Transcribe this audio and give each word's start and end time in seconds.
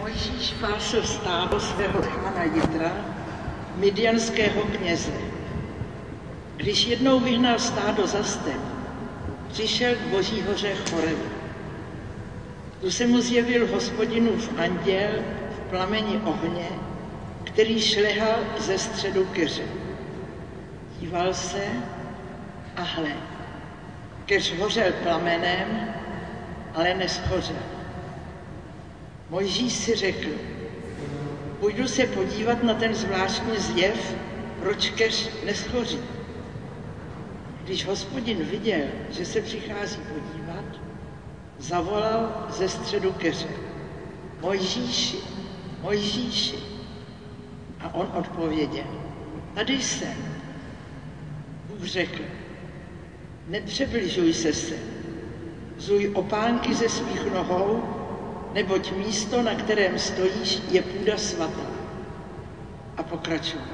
Mojžíš 0.00 0.54
pásl 0.60 1.02
stádo 1.02 1.60
svého 1.60 2.02
chána 2.02 2.42
Jitra, 2.44 2.92
midianského 3.76 4.62
kněze. 4.62 5.12
Když 6.56 6.86
jednou 6.86 7.20
vyhnal 7.20 7.58
stádo 7.58 8.06
za 8.06 8.24
step, 8.24 8.60
přišel 9.48 9.94
k 9.94 9.98
boží 9.98 10.42
hoře 10.42 10.74
Chorevu. 10.74 11.24
Tu 12.80 12.90
se 12.90 13.06
mu 13.06 13.20
zjevil 13.20 13.66
hospodinův 13.66 14.58
anděl 14.58 15.10
v 15.56 15.70
plameni 15.70 16.20
ohně, 16.24 16.68
který 17.44 17.80
šlehal 17.80 18.38
ze 18.58 18.78
středu 18.78 19.24
keře. 19.24 19.64
Díval 21.00 21.34
se 21.34 21.64
a 22.76 22.82
hle, 22.82 23.12
keř 24.26 24.58
hořel 24.58 24.92
plamenem, 25.02 25.94
ale 26.74 26.94
neschořel. 26.94 27.79
Mojžíš 29.30 29.72
si 29.72 29.94
řekl, 29.94 30.28
půjdu 31.60 31.88
se 31.88 32.06
podívat 32.06 32.62
na 32.62 32.74
ten 32.74 32.94
zvláštní 32.94 33.58
zjev, 33.58 34.14
proč 34.60 34.90
keř 34.90 35.30
neschoří. 35.44 35.98
Když 37.64 37.86
hospodin 37.86 38.44
viděl, 38.44 38.80
že 39.10 39.24
se 39.24 39.40
přichází 39.40 40.00
podívat, 40.00 40.64
zavolal 41.58 42.46
ze 42.50 42.68
středu 42.68 43.12
keře. 43.12 43.48
Mojžíši, 44.40 45.16
Mojžíši. 45.82 46.56
A 47.80 47.94
on 47.94 48.12
odpověděl, 48.14 49.00
tady 49.54 49.82
jsem. 49.82 50.14
Bůh 51.66 51.84
řekl, 51.84 52.22
nepřebližuj 53.48 54.34
se 54.34 54.52
se, 54.52 54.74
zuj 55.78 56.10
opánky 56.14 56.74
ze 56.74 56.88
svých 56.88 57.32
nohou, 57.32 57.99
neboť 58.52 58.92
místo, 58.92 59.42
na 59.42 59.54
kterém 59.54 59.98
stojíš, 59.98 60.62
je 60.70 60.82
půda 60.82 61.16
svatá. 61.16 61.70
A 62.96 63.02
pokračoval. 63.02 63.66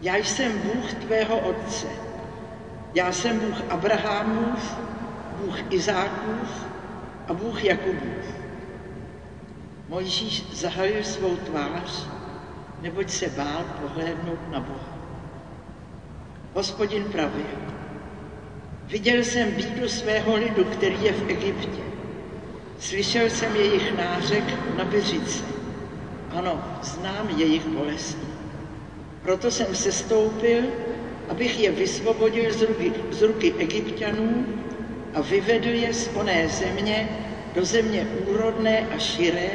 Já 0.00 0.16
jsem 0.16 0.58
Bůh 0.58 0.92
tvého 0.92 1.38
otce, 1.38 1.86
já 2.94 3.12
jsem 3.12 3.40
Bůh 3.40 3.62
Abrahamův, 3.68 4.76
Bůh 5.44 5.72
Izákův 5.72 6.66
a 7.28 7.34
Bůh 7.34 7.64
Jakubův. 7.64 8.24
Mojžíš 9.88 10.44
zahalil 10.52 11.04
svou 11.04 11.36
tvář, 11.36 12.06
neboť 12.80 13.10
se 13.10 13.28
bál 13.28 13.64
pohlédnout 13.82 14.52
na 14.52 14.60
Boha. 14.60 14.98
Hospodin 16.54 17.04
pravil, 17.04 17.46
viděl 18.86 19.24
jsem 19.24 19.50
bídu 19.50 19.88
svého 19.88 20.36
lidu, 20.36 20.64
který 20.64 21.04
je 21.04 21.12
v 21.12 21.30
Egyptě. 21.30 21.89
Slyšel 22.80 23.30
jsem 23.30 23.56
jejich 23.56 23.96
nářek 23.96 24.44
na 24.76 24.84
Beřici. 24.84 25.44
Ano, 26.30 26.64
znám 26.82 27.28
jejich 27.36 27.66
bolesti. 27.66 28.26
Proto 29.22 29.50
jsem 29.50 29.74
se 29.74 29.92
stoupil 29.92 30.64
abych 31.30 31.60
je 31.60 31.70
vysvobodil 31.70 32.52
z 32.52 32.62
ruky, 32.62 32.92
z 33.10 33.22
ruky 33.22 33.54
egyptianů 33.58 34.46
a 35.14 35.20
vyvedl 35.20 35.68
je 35.68 35.94
z 35.94 36.10
oné 36.14 36.48
země 36.48 37.08
do 37.54 37.64
země 37.64 38.06
úrodné 38.26 38.86
a 38.94 38.98
širé, 38.98 39.50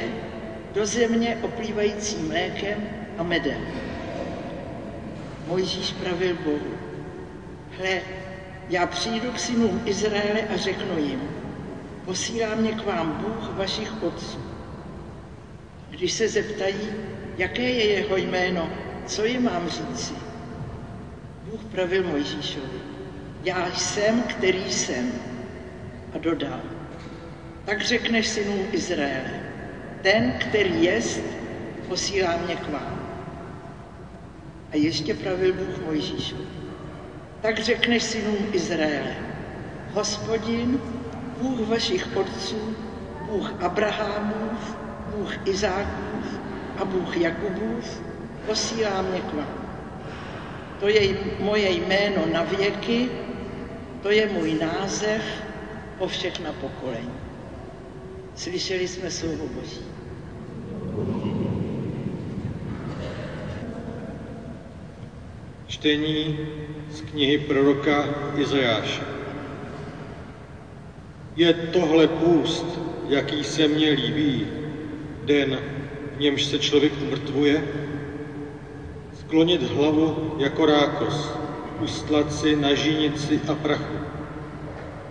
do 0.74 0.86
země 0.86 1.38
oplývající 1.42 2.16
mlékem 2.16 2.90
a 3.18 3.24
medem. 3.24 3.62
Mojžíš 5.48 5.92
pravil 5.92 6.38
Bohu, 6.44 6.78
hle, 7.78 8.02
já 8.70 8.86
přijdu 8.86 9.32
k 9.32 9.40
synům 9.40 9.82
Izraele 9.86 10.42
a 10.54 10.58
řeknu 10.58 10.98
jim, 10.98 11.22
posílá 12.06 12.56
mě 12.56 12.72
k 12.72 12.86
vám 12.86 13.12
Bůh 13.12 13.58
vašich 13.58 14.04
otců. 14.04 14.40
Když 15.90 16.12
se 16.12 16.30
zeptají, 16.30 16.90
jaké 17.38 17.62
je 17.62 17.86
jeho 17.86 18.18
jméno, 18.18 18.70
co 19.06 19.26
jim 19.26 19.44
mám 19.44 19.70
říci? 19.70 20.14
Bůh 21.44 21.64
pravil 21.64 22.04
Mojžíšovi, 22.04 22.80
já 23.44 23.72
jsem, 23.72 24.22
který 24.22 24.72
jsem. 24.72 25.12
A 26.14 26.18
dodal, 26.18 26.62
tak 27.66 27.82
řekneš 27.82 28.28
synům 28.28 28.60
Izraele, 28.72 29.44
ten, 30.02 30.34
který 30.40 30.84
jest, 30.84 31.22
posílá 31.88 32.38
mě 32.46 32.56
k 32.56 32.70
vám. 32.70 33.00
A 34.72 34.76
ještě 34.76 35.14
pravil 35.14 35.54
Bůh 35.54 35.86
Mojžíšovi, 35.86 36.46
tak 37.42 37.60
řekneš 37.60 38.04
synům 38.04 38.38
Izraele, 38.52 39.16
hospodin, 39.94 40.80
Bůh 41.42 41.68
vašich 41.68 42.18
otců, 42.18 42.76
Bůh 43.32 43.54
Abrahamův, 43.64 44.78
Bůh 45.16 45.48
Izákův 45.48 46.40
a 46.78 46.86
Bůh 46.86 47.18
Jakubův, 47.18 48.02
posílá 48.46 49.02
mě 49.02 49.22
k 49.22 49.34
vám. 49.34 49.66
To 50.80 50.88
je 50.88 51.18
moje 51.40 51.72
jméno 51.72 52.26
na 52.34 52.44
věky, 52.44 53.10
to 54.02 54.12
je 54.12 54.30
můj 54.30 54.54
název 54.54 55.22
po 55.98 56.08
všechna 56.08 56.54
pokolení. 56.54 57.14
Slyšeli 58.36 58.88
jsme 58.88 59.12
slovo 59.12 59.48
Boží. 59.48 59.82
Čtení 65.68 66.40
z 66.92 67.02
knihy 67.02 67.38
proroka 67.38 68.06
Izajáše. 68.38 69.15
Je 71.36 71.54
tohle 71.54 72.08
půst, 72.08 72.80
jaký 73.10 73.44
se 73.44 73.68
mně 73.68 73.90
líbí, 73.90 74.48
den, 75.24 75.60
v 76.18 76.20
němž 76.20 76.46
se 76.46 76.60
člověk 76.60 76.94
umrtvuje? 77.02 77.64
sklonit 79.26 79.64
hlavu 79.64 80.36
jako 80.38 80.66
rákos, 80.66 81.32
ustlat 81.84 82.34
si 82.34 82.56
na 82.56 82.74
žínici 82.74 83.42
a 83.48 83.56
prachu. 83.56 83.98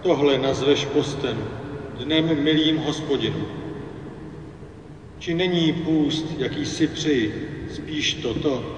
Tohle 0.02 0.38
nazveš 0.38 0.84
postem, 0.84 1.44
dnem 2.04 2.44
milým 2.44 2.78
hospodinu. 2.78 3.46
Či 5.18 5.34
není 5.34 5.72
půst, 5.72 6.26
jaký 6.38 6.66
si 6.66 6.86
přeji, 6.86 7.50
spíš 7.72 8.14
toto, 8.14 8.76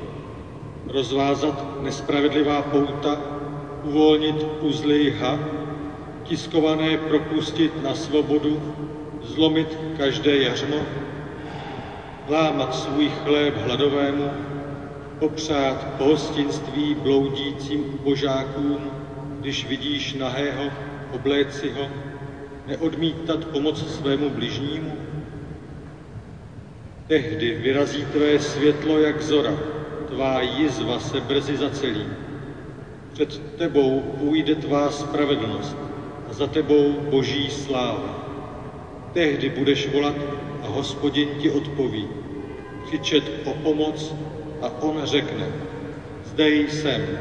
rozvázat 0.86 1.82
nespravedlivá 1.82 2.62
pouta, 2.62 3.20
uvolnit 3.84 4.36
uzly 4.60 5.04
jha, 5.04 5.38
tiskované 6.28 6.98
propustit 6.98 7.82
na 7.82 7.94
svobodu, 7.94 8.62
zlomit 9.22 9.78
každé 9.96 10.36
jařmo, 10.36 10.76
lámat 12.28 12.74
svůj 12.74 13.08
chléb 13.08 13.54
hladovému, 13.56 14.30
popřát 15.18 15.86
pohostinství 15.98 16.94
bloudícím 16.94 17.84
ubožákům, 17.94 18.90
když 19.40 19.66
vidíš 19.66 20.14
nahého, 20.14 20.70
obléci 21.12 21.70
ho, 21.70 21.88
neodmítat 22.66 23.44
pomoc 23.44 23.94
svému 23.94 24.30
bližnímu? 24.30 24.92
Tehdy 27.06 27.54
vyrazí 27.54 28.04
tvé 28.04 28.38
světlo 28.38 28.98
jak 28.98 29.22
zora, 29.22 29.54
tvá 30.08 30.40
jizva 30.40 30.98
se 30.98 31.20
brzy 31.20 31.56
zacelí. 31.56 32.06
Před 33.12 33.56
tebou 33.58 34.00
půjde 34.00 34.54
tvá 34.54 34.90
spravedlnost 34.90 35.76
za 36.36 36.46
tebou 36.46 36.92
boží 37.08 37.50
sláva. 37.50 38.28
Tehdy 39.12 39.48
budeš 39.48 39.88
volat 39.88 40.16
a 40.62 40.68
hospodin 40.68 41.28
ti 41.40 41.50
odpoví. 41.50 42.08
Křičet 42.86 43.24
o 43.44 43.54
pomoc 43.54 44.14
a 44.60 44.82
on 44.82 45.00
řekne, 45.04 45.48
zde 46.24 46.48
jsem. 46.48 47.18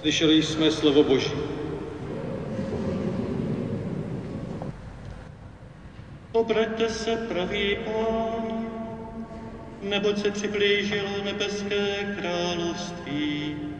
Slyšeli 0.00 0.42
jsme 0.42 0.70
slovo 0.70 1.02
Boží. 1.02 1.32
Obraťte 6.32 6.88
se, 6.88 7.16
pravý 7.16 7.76
pán, 7.84 8.66
neboť 9.82 10.18
se 10.18 10.30
přiblížilo 10.30 11.24
nebeské 11.24 12.16
království. 12.18 13.71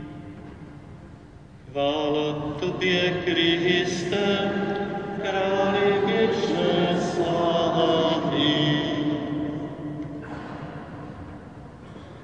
Chvála 1.72 2.32
tobě, 2.60 3.22
Kriste, 3.24 4.52
králi 5.22 6.00
věčné 6.06 7.00
slávy. 7.00 8.82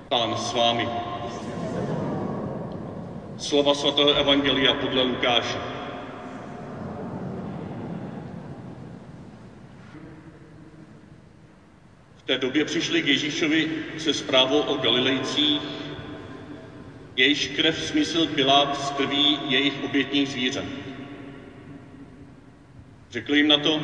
Pán 0.08 0.36
s 0.36 0.52
vámi. 0.52 0.88
Slova 3.36 3.74
svatého 3.74 4.12
Evangelia 4.14 4.74
podle 4.74 5.02
Lukáše. 5.02 5.58
V 12.16 12.22
té 12.22 12.38
době 12.38 12.64
přišli 12.64 13.02
k 13.02 13.06
Ježíšovi 13.06 13.68
se 13.98 14.14
zprávou 14.14 14.60
o 14.60 14.76
Galilejcích, 14.76 15.87
jejíž 17.18 17.48
krev 17.48 17.82
smysl 17.82 18.26
Pilát 18.26 18.86
z 18.86 18.90
krví 18.90 19.38
jejich 19.48 19.84
obětních 19.84 20.28
zvířat. 20.28 20.64
Řekl 23.10 23.34
jim 23.34 23.48
na 23.48 23.56
to, 23.56 23.80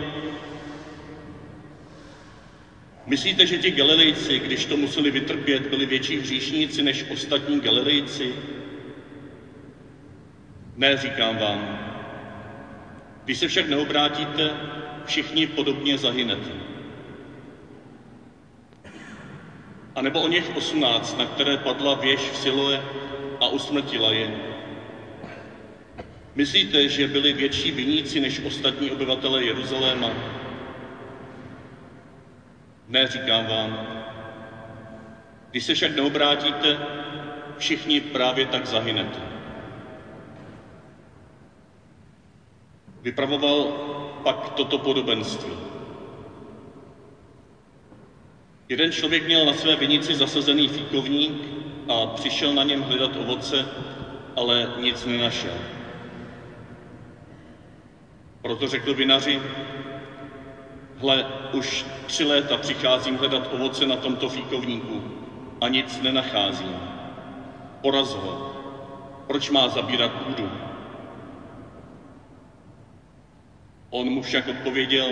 Myslíte, 3.07 3.47
že 3.47 3.59
ti 3.59 3.71
Galilejci, 3.71 4.39
když 4.39 4.65
to 4.65 4.77
museli 4.77 5.11
vytrpět, 5.11 5.67
byli 5.67 5.87
větší 5.87 6.17
hříšníci 6.17 6.83
než 6.83 7.05
ostatní 7.09 7.61
Galilejci? 7.61 8.35
Ne, 10.77 10.97
říkám 10.97 11.37
vám. 11.37 11.79
Když 13.25 13.39
se 13.39 13.49
však 13.49 13.69
neobrátíte, 13.69 14.57
všichni 15.05 15.47
podobně 15.47 15.99
zahynete. 15.99 16.51
A 19.95 20.03
nebo 20.03 20.21
o 20.21 20.29
něch 20.29 20.57
osmnáct, 20.57 21.19
na 21.19 21.27
které 21.27 21.57
padla 21.57 21.95
věž 21.95 22.21
v 22.21 22.37
Siloe 22.37 22.81
a 23.45 23.49
usmrtila 23.49 24.13
je. 24.13 24.31
Myslíte, 26.35 26.89
že 26.89 27.07
byli 27.07 27.33
větší 27.33 27.71
viníci 27.71 28.21
než 28.21 28.41
ostatní 28.41 28.91
obyvatele 28.91 29.45
Jeruzaléma? 29.45 30.11
Ne, 32.89 33.07
říkám 33.07 33.47
vám. 33.47 33.87
Když 35.51 35.65
se 35.65 35.75
však 35.75 35.97
neobrátíte, 35.97 36.79
všichni 37.59 38.01
právě 38.01 38.47
tak 38.47 38.67
zahynete. 38.67 39.21
Vypravoval 43.03 43.65
pak 44.23 44.49
toto 44.49 44.79
podobenství. 44.79 45.53
Jeden 48.69 48.93
člověk 48.93 49.27
měl 49.27 49.47
na 49.47 49.53
své 49.53 49.77
vinici 49.77 50.15
zasazený 50.15 50.69
fíkovník 50.69 51.54
a 51.89 52.07
přišel 52.07 52.55
na 52.55 52.63
něm 52.63 52.83
hledat 52.83 53.17
ovoce, 53.17 53.67
ale 54.37 54.73
nic 54.81 55.05
nenašel. 55.05 55.55
Proto 58.43 58.69
řekl 58.69 58.95
vinaři, 58.95 59.41
hle, 60.97 61.27
už 61.53 61.87
tři 62.07 62.25
léta 62.25 62.57
přicházím 62.57 63.17
hledat 63.17 63.51
ovoce 63.53 63.87
na 63.87 63.97
tomto 63.97 64.29
fíkovníku 64.29 65.03
a 65.61 65.69
nic 65.69 66.03
nenacházím. 66.03 66.77
Poraz 67.83 68.15
ho. 68.15 68.55
Proč 69.27 69.51
má 69.51 69.69
zabírat 69.69 70.13
půdu? 70.13 70.51
On 73.91 74.11
mu 74.11 74.23
však 74.23 74.49
odpověděl, 74.49 75.09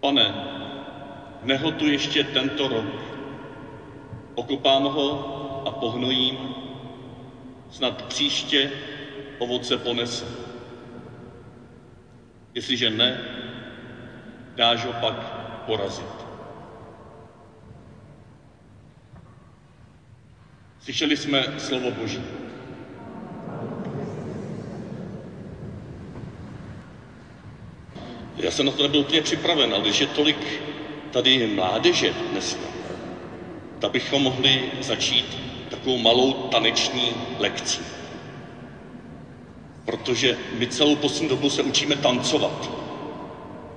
pane, 0.00 0.34
nehotu 1.42 1.86
ještě 1.86 2.24
tento 2.24 2.68
rok. 2.68 3.15
Okopám 4.36 4.82
ho 4.82 5.08
a 5.66 5.70
pohnojím, 5.70 6.38
snad 7.70 8.02
příště 8.02 8.70
ovoce 9.38 9.76
ponese. 9.76 10.24
Jestliže 12.54 12.90
ne, 12.90 13.20
dáš 14.56 14.84
ho 14.84 14.92
pak 14.92 15.14
porazit. 15.66 16.26
Slyšeli 20.80 21.16
jsme 21.16 21.44
slovo 21.58 21.90
Boží. 21.90 22.22
Já 28.36 28.50
jsem 28.50 28.66
na 28.66 28.72
to 28.72 28.82
nebyl 28.82 29.00
úplně 29.00 29.22
připraven, 29.22 29.74
ale 29.74 29.82
když 29.82 30.00
je 30.00 30.06
tolik 30.06 30.60
tady 31.12 31.46
mládeže 31.46 32.14
dneska, 32.30 32.75
tak 33.78 33.90
bychom 33.90 34.22
mohli 34.22 34.62
začít 34.80 35.38
takovou 35.70 35.98
malou 35.98 36.32
taneční 36.32 37.12
lekcí. 37.38 37.80
Protože 39.84 40.36
my 40.58 40.66
celou 40.66 40.96
poslední 40.96 41.28
dobu 41.28 41.50
se 41.50 41.62
učíme 41.62 41.96
tancovat. 41.96 42.70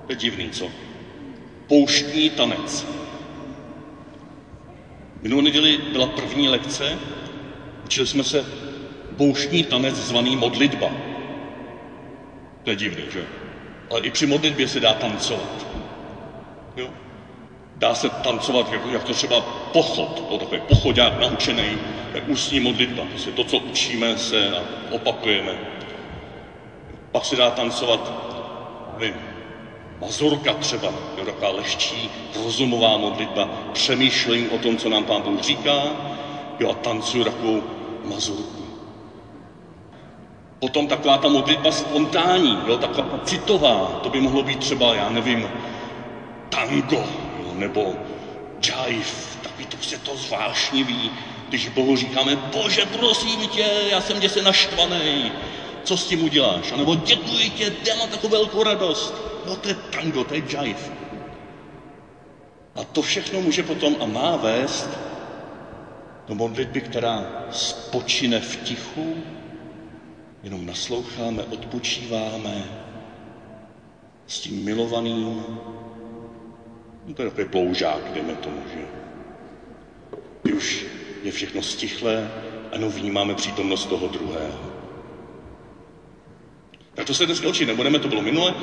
To 0.06 0.12
je 0.12 0.16
divný, 0.16 0.50
co? 0.50 0.68
Pouštní 1.66 2.30
tanec. 2.30 2.86
Minulou 5.22 5.40
neděli 5.40 5.78
byla 5.92 6.06
první 6.06 6.48
lekce, 6.48 6.98
učili 7.84 8.06
jsme 8.06 8.24
se 8.24 8.44
pouštní 9.16 9.64
tanec 9.64 9.94
zvaný 9.94 10.36
modlitba. 10.36 10.90
To 12.62 12.70
je 12.70 12.76
divný, 12.76 13.04
že? 13.12 13.24
Ale 13.90 14.00
i 14.00 14.10
při 14.10 14.26
modlitbě 14.26 14.68
se 14.68 14.80
dá 14.80 14.94
tancovat. 14.94 15.66
Jo? 16.76 16.90
Dá 17.76 17.94
se 17.94 18.08
tancovat, 18.08 18.72
jak, 18.72 18.80
jak 18.92 19.04
to 19.04 19.14
třeba 19.14 19.59
pochod, 19.72 20.24
to 20.28 20.38
takový 20.38 20.60
pochodák 20.68 21.20
naučený, 21.20 21.78
jak 22.14 22.28
ústní 22.28 22.60
modlitba. 22.60 23.04
Prostě 23.04 23.30
to, 23.30 23.44
co 23.44 23.58
učíme 23.58 24.18
se 24.18 24.56
a 24.56 24.62
opakujeme. 24.90 25.52
Pak 27.12 27.24
se 27.24 27.36
dá 27.36 27.50
tancovat, 27.50 28.12
nevím, 28.98 29.14
mazurka 30.00 30.54
třeba, 30.54 30.88
jo, 31.18 31.24
taková 31.24 31.50
lehčí, 31.50 32.10
rozumová 32.44 32.96
modlitba, 32.96 33.48
přemýšlím 33.72 34.52
o 34.52 34.58
tom, 34.58 34.76
co 34.76 34.88
nám 34.88 35.04
Pán 35.04 35.22
Bůh 35.22 35.40
říká, 35.40 35.82
jo, 36.60 36.70
a 36.70 36.74
tancuju 36.74 37.24
takovou 37.24 37.62
mazurku. 38.04 38.64
Potom 40.58 40.86
taková 40.86 41.18
ta 41.18 41.28
modlitba 41.28 41.72
spontánní, 41.72 42.58
jo, 42.66 42.76
taková 42.76 43.20
citová, 43.24 44.00
to 44.02 44.08
by 44.08 44.20
mohlo 44.20 44.42
být 44.42 44.58
třeba, 44.58 44.94
já 44.94 45.10
nevím, 45.10 45.48
tango, 46.48 47.04
jo, 47.42 47.52
nebo 47.54 47.94
jive, 48.88 49.29
to 49.66 49.76
prostě 49.76 49.98
to 49.98 50.16
zvláštnivý, 50.16 51.10
když 51.48 51.68
Bohu 51.68 51.96
říkáme, 51.96 52.36
bože, 52.36 52.86
prosím 52.86 53.48
tě, 53.48 53.66
já 53.90 54.00
jsem 54.00 54.20
děse 54.20 54.42
naštvaný, 54.42 55.32
co 55.84 55.96
s 55.96 56.06
tím 56.06 56.24
uděláš? 56.24 56.72
A 56.72 56.76
nebo 56.76 56.94
děkuji 56.94 57.50
tě, 57.50 57.72
já 57.88 57.96
mám 57.96 58.08
takovou 58.08 58.32
velkou 58.32 58.62
radost. 58.62 59.14
No 59.46 59.56
to 59.56 59.68
je 59.68 59.74
tango, 59.74 60.24
to 60.24 60.34
je 60.34 60.42
jive. 60.50 61.00
A 62.74 62.84
to 62.84 63.02
všechno 63.02 63.40
může 63.40 63.62
potom 63.62 63.96
a 64.00 64.06
má 64.06 64.36
vést 64.36 64.88
do 66.28 66.34
modlitby, 66.34 66.80
která 66.80 67.26
spočine 67.50 68.40
v 68.40 68.56
tichu, 68.56 69.14
jenom 70.42 70.66
nasloucháme, 70.66 71.42
odpočíváme 71.42 72.64
s 74.26 74.40
tím 74.40 74.64
milovaným. 74.64 75.44
No 77.06 77.14
to 77.14 77.22
je 77.22 77.30
takový 77.30 77.48
ploužák, 77.48 78.12
jdeme 78.12 78.34
tomu, 78.34 78.62
že 78.74 78.80
už 80.60 80.84
je 81.22 81.32
všechno 81.32 81.62
stichlé 81.62 82.30
a 82.70 82.74
jenom 82.74 82.90
vnímáme 82.90 83.34
přítomnost 83.34 83.86
toho 83.86 84.08
druhého. 84.08 84.60
Tak 86.94 87.06
to 87.06 87.14
se 87.14 87.26
dneska 87.26 87.48
učit 87.48 87.66
nebudeme, 87.66 87.98
to 87.98 88.08
bylo 88.08 88.22
minule. 88.22 88.54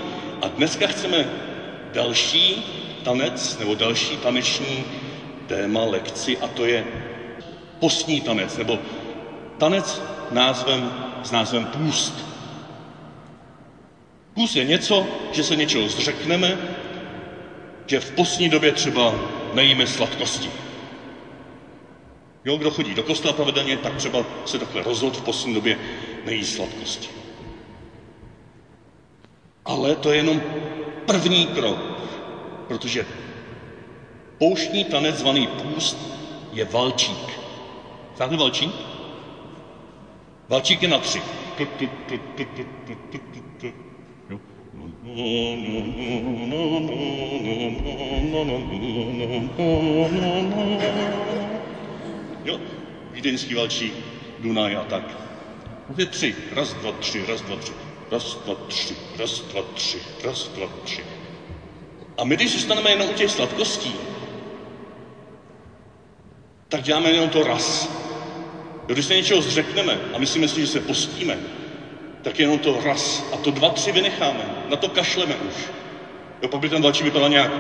A 0.42 0.48
dneska 0.48 0.88
chceme 0.88 1.26
další 1.94 2.66
tanec, 3.04 3.58
nebo 3.60 3.76
další 3.76 4.18
taneční 4.18 4.86
téma, 5.48 5.84
lekci, 5.84 6.38
a 6.38 6.48
to 6.48 6.66
je 6.66 6.86
postní 7.80 8.22
tanec, 8.22 8.58
nebo 8.58 8.80
tanec 9.58 10.02
názvem, 10.32 10.94
s 11.24 11.32
názvem 11.32 11.66
půst. 11.66 12.14
Půst 14.34 14.56
je 14.56 14.64
něco, 14.64 15.08
že 15.32 15.44
se 15.44 15.56
něčeho 15.56 15.90
zřekneme, 15.90 16.58
že 17.88 18.00
v 18.00 18.12
postní 18.12 18.50
době 18.50 18.72
třeba 18.72 19.16
nejíme 19.54 19.88
sladkosti. 19.88 20.67
Jo, 22.48 22.58
kdo 22.58 22.72
chodí 22.72 22.94
do 22.94 23.04
kostela 23.04 23.34
pravidelně, 23.34 23.78
tak 23.78 23.96
třeba 23.96 24.26
se 24.46 24.60
takhle 24.60 24.84
rozhod 24.84 25.18
v 25.18 25.22
postní 25.22 25.54
době 25.54 25.78
nejí 26.26 26.44
sladkosti. 26.44 27.08
Ale 29.66 29.96
to 29.96 30.12
je 30.12 30.18
jenom 30.18 30.42
první 31.06 31.46
krok, 31.48 31.78
protože 32.68 33.06
pouštní 34.38 34.84
tanec 34.84 35.16
zvaný 35.16 35.48
půst 35.48 35.98
je 36.54 36.66
valčík. 36.66 37.40
Znáte 38.16 38.38
valčík? 38.38 38.76
Valčík 40.50 40.82
je 40.82 40.88
na 40.88 40.98
tři. 41.00 41.22
Jo, 52.48 52.60
vídeňský 53.12 53.54
valčík, 53.54 53.94
Dunaj 54.40 54.76
a 54.76 54.84
tak. 54.84 55.04
Je 55.98 56.06
tři. 56.06 56.36
Raz, 56.52 56.74
dva, 56.74 56.92
tři, 56.92 57.26
raz, 57.28 57.42
dva, 57.42 57.56
tři. 57.56 57.74
Raz, 58.12 58.38
dva, 58.46 58.56
tři, 58.56 58.96
raz, 59.18 59.42
dva, 59.42 59.62
tři, 59.74 60.02
raz, 60.24 60.48
dva, 60.48 60.68
tři. 60.84 61.04
A 62.18 62.24
my, 62.24 62.36
když 62.36 62.52
zůstaneme 62.52 62.90
jenom 62.90 63.10
u 63.10 63.14
těch 63.14 63.32
sladkostí, 63.32 63.96
tak 66.70 66.82
děláme 66.82 67.12
jenom 67.12 67.30
to 67.30 67.44
raz. 67.44 67.90
Jo, 68.88 68.94
když 68.94 69.06
se 69.06 69.16
něčeho 69.16 69.42
zřekneme 69.42 70.00
a 70.14 70.18
myslíme 70.18 70.48
si, 70.48 70.62
že 70.62 70.68
se 70.68 70.80
postíme, 70.80 71.40
tak 72.22 72.40
jenom 72.40 72.60
to 72.60 72.82
raz. 72.84 73.24
A 73.34 73.38
to 73.38 73.52
dva, 73.52 73.70
tři 73.70 73.92
vynecháme. 73.92 74.64
Na 74.70 74.76
to 74.76 74.90
kašleme 74.90 75.36
už. 75.36 75.56
Jo, 76.42 76.50
pak 76.50 76.60
by 76.60 76.70
ten 76.70 76.82
další 76.82 77.04
vypadal 77.04 77.30
nějak, 77.30 77.52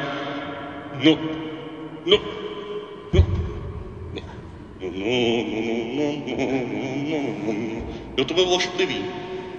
no, 0.94 1.20
no, 2.06 2.22
no, 3.13 3.47
no, 4.98 5.18
no, 5.44 5.77
no, 5.94 6.08
no, 6.27 6.38
no, 7.08 7.20
no, 7.46 7.54
no. 7.54 7.82
Jo, 8.18 8.25
to 8.25 8.34
bylo 8.34 8.56
ošklivý. 8.56 9.06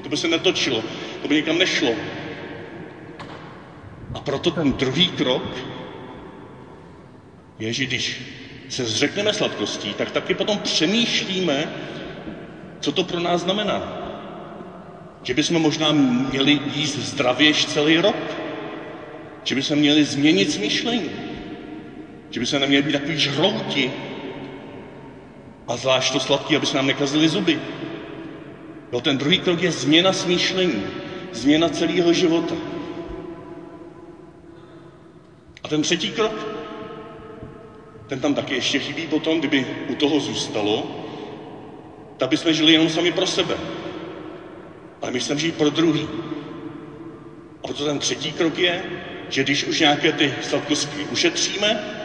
To 0.02 0.08
by 0.08 0.16
se 0.16 0.28
netočilo, 0.28 0.82
to 1.22 1.28
by 1.28 1.34
nikam 1.34 1.58
nešlo. 1.58 1.94
A 4.14 4.20
proto 4.20 4.50
ten 4.50 4.72
druhý 4.72 5.08
krok 5.08 5.56
je, 7.58 7.72
že 7.72 7.86
když 7.86 8.20
se 8.68 8.84
zřekneme 8.84 9.32
sladkostí, 9.32 9.94
tak 9.94 10.10
taky 10.10 10.34
potom 10.34 10.58
přemýšlíme, 10.58 11.72
co 12.80 12.92
to 12.92 13.04
pro 13.04 13.20
nás 13.20 13.40
znamená. 13.40 14.04
Že 15.22 15.34
bychom 15.34 15.62
možná 15.62 15.92
měli 15.92 16.60
jíst 16.74 16.96
zdravějš 16.96 17.66
celý 17.66 17.96
rok. 17.96 18.16
Že 19.44 19.54
bychom 19.54 19.78
měli 19.78 20.04
změnit 20.04 20.52
smýšlení. 20.52 21.10
Že 22.30 22.40
bychom 22.40 22.60
neměli 22.60 22.82
být 22.82 22.92
takový 22.92 23.18
žrouti. 23.18 23.92
A 25.68 25.76
zvlášť 25.76 26.12
to 26.12 26.20
sladký, 26.20 26.56
aby 26.56 26.66
se 26.66 26.76
nám 26.76 26.86
nekazily 26.86 27.28
zuby. 27.28 27.60
No 28.92 29.00
ten 29.00 29.18
druhý 29.18 29.38
krok 29.38 29.62
je 29.62 29.72
změna 29.72 30.12
smýšlení. 30.12 30.82
Změna 31.32 31.68
celého 31.68 32.12
života. 32.12 32.54
A 35.62 35.68
ten 35.68 35.82
třetí 35.82 36.10
krok, 36.10 36.32
ten 38.06 38.20
tam 38.20 38.34
taky 38.34 38.54
ještě 38.54 38.78
chybí 38.78 39.06
potom, 39.06 39.38
kdyby 39.38 39.66
u 39.88 39.94
toho 39.94 40.20
zůstalo, 40.20 40.86
tak 42.16 42.30
bychom 42.30 42.52
žili 42.52 42.72
jenom 42.72 42.88
sami 42.88 43.12
pro 43.12 43.26
sebe. 43.26 43.56
Ale 45.02 45.12
my 45.12 45.20
chceme 45.20 45.40
žít 45.40 45.54
pro 45.54 45.70
druhý. 45.70 46.08
A 47.64 47.66
proto 47.66 47.84
ten 47.84 47.98
třetí 47.98 48.32
krok 48.32 48.58
je, 48.58 48.82
že 49.28 49.44
když 49.44 49.64
už 49.64 49.80
nějaké 49.80 50.12
ty 50.12 50.34
sladkosti 50.42 51.04
ušetříme, 51.12 51.97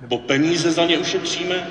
nebo 0.00 0.18
peníze 0.18 0.70
za 0.70 0.86
ně 0.86 0.98
ušetříme, 0.98 1.68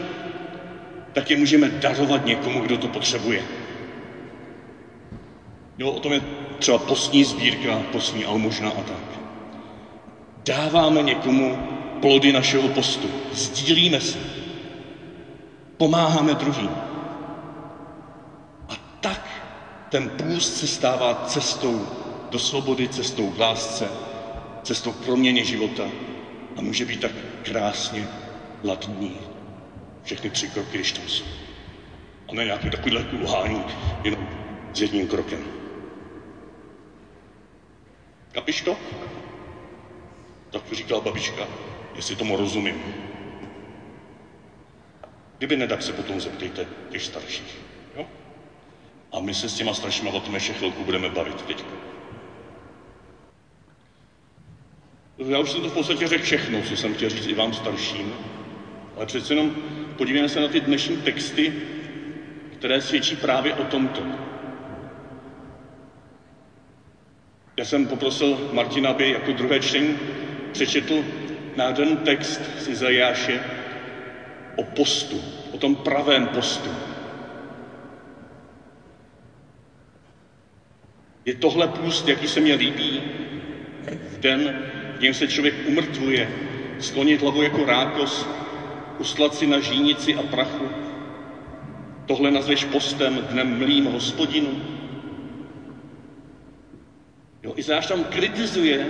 tak 1.14 1.30
je 1.30 1.38
můžeme 1.38 1.70
darovat 1.70 2.26
někomu, 2.26 2.62
kdo 2.62 2.78
to 2.78 2.88
potřebuje. 2.88 3.44
Jo, 5.78 5.92
o 5.92 6.00
tom 6.00 6.14
je 6.14 6.22
třeba 6.60 6.78
postní 6.78 7.24
sbírka, 7.24 7.82
postní 7.92 8.26
almužna 8.26 8.70
a 8.70 8.82
tak. 8.82 9.04
Dáváme 10.46 11.02
někomu 11.02 11.58
plody 12.02 12.34
našeho 12.34 12.68
postu. 12.68 13.10
Sdílíme 13.32 14.02
se. 14.02 14.18
Pomáháme 15.78 16.34
druhým. 16.34 16.72
A 18.70 18.74
tak 19.02 19.30
ten 19.90 20.10
půst 20.10 20.58
se 20.58 20.68
stává 20.68 21.24
cestou 21.26 21.88
do 22.32 22.40
svobody, 22.40 22.88
cestou 22.88 23.30
k 23.30 23.40
lásce, 23.40 23.88
cestou 24.64 24.92
k 24.92 25.06
proměně 25.06 25.44
života 25.44 25.84
a 26.58 26.62
může 26.62 26.86
být 26.86 27.02
tak 27.02 27.12
krásně 27.44 28.08
ladný. 28.64 29.18
Všechny 30.04 30.30
tři 30.30 30.48
kroky, 30.48 30.78
když 30.78 30.92
tam 30.92 31.08
jsou. 31.08 31.26
A 32.30 32.34
ne 32.34 32.46
nějaký 32.46 32.70
takovýhle 32.70 33.04
kulhání, 33.04 33.64
jenom 34.04 34.28
s 34.74 34.82
jedním 34.82 35.08
krokem. 35.08 35.46
Kapiš 38.32 38.62
to? 38.62 38.78
Tak 40.50 40.64
to 40.64 40.76
říkala 40.76 41.02
babička, 41.02 41.48
jestli 41.96 42.16
tomu 42.16 42.38
rozumím. 42.38 42.84
Kdyby 45.38 45.56
ne, 45.56 45.68
tak 45.68 45.82
se 45.82 45.94
potom 45.94 46.22
zeptejte 46.22 46.68
těch 46.90 47.04
starších. 47.04 47.58
Jo? 47.96 48.06
A 49.12 49.20
my 49.20 49.34
se 49.34 49.50
s 49.50 49.54
těma 49.54 49.74
staršíma 49.74 50.12
o 50.12 50.20
tom 50.20 50.34
ještě 50.34 50.54
chvilku 50.54 50.84
budeme 50.84 51.10
bavit 51.10 51.42
teď. 51.42 51.66
Já 55.18 55.40
už 55.40 55.52
jsem 55.52 55.62
to 55.62 55.70
v 55.70 55.74
podstatě 55.74 56.08
řekl 56.08 56.24
všechno, 56.24 56.62
co 56.62 56.76
jsem 56.76 56.94
chtěl 56.94 57.10
říct 57.10 57.26
i 57.28 57.34
vám 57.34 57.54
starším, 57.54 58.20
ale 58.96 59.06
přece 59.06 59.34
jenom 59.34 59.52
podívejme 59.96 60.28
se 60.28 60.40
na 60.40 60.48
ty 60.48 60.60
dnešní 60.60 60.98
texty, 60.98 61.54
které 62.50 62.82
svědčí 62.82 63.16
právě 63.16 63.54
o 63.54 63.64
tomto. 63.64 64.06
Já 67.58 67.66
jsem 67.66 67.86
poprosil 67.86 68.42
Martina, 68.52 68.90
aby 68.90 69.10
jako 69.12 69.32
druhé 69.32 69.60
čtení 69.60 69.98
přečetl 70.52 71.06
nádherný 71.56 71.98
text 71.98 72.42
z 72.58 72.68
Izajáše 72.68 73.44
o 74.56 74.64
postu, 74.64 75.24
o 75.52 75.58
tom 75.58 75.76
pravém 75.76 76.28
postu. 76.28 76.76
Je 81.26 81.34
tohle 81.34 81.68
půst, 81.68 82.08
jaký 82.08 82.28
se 82.28 82.40
mě 82.40 82.54
líbí, 82.54 83.04
v 84.04 84.18
den, 84.18 84.56
něm 85.02 85.14
se 85.14 85.28
člověk 85.28 85.56
umrtvuje, 85.68 86.30
sklonit 86.80 87.22
hlavu 87.22 87.42
jako 87.42 87.66
rákos, 87.66 88.28
uslat 89.00 89.36
si 89.36 89.48
na 89.48 89.60
žínici 89.60 90.16
a 90.16 90.24
prachu. 90.24 90.70
Tohle 92.06 92.32
nazveš 92.32 92.64
postem 92.64 93.28
dnem 93.30 93.58
mlým 93.58 93.86
hospodinu. 93.86 94.62
Jo, 97.44 97.54
Izáš 97.56 97.88
tam 97.88 98.04
kritizuje 98.04 98.88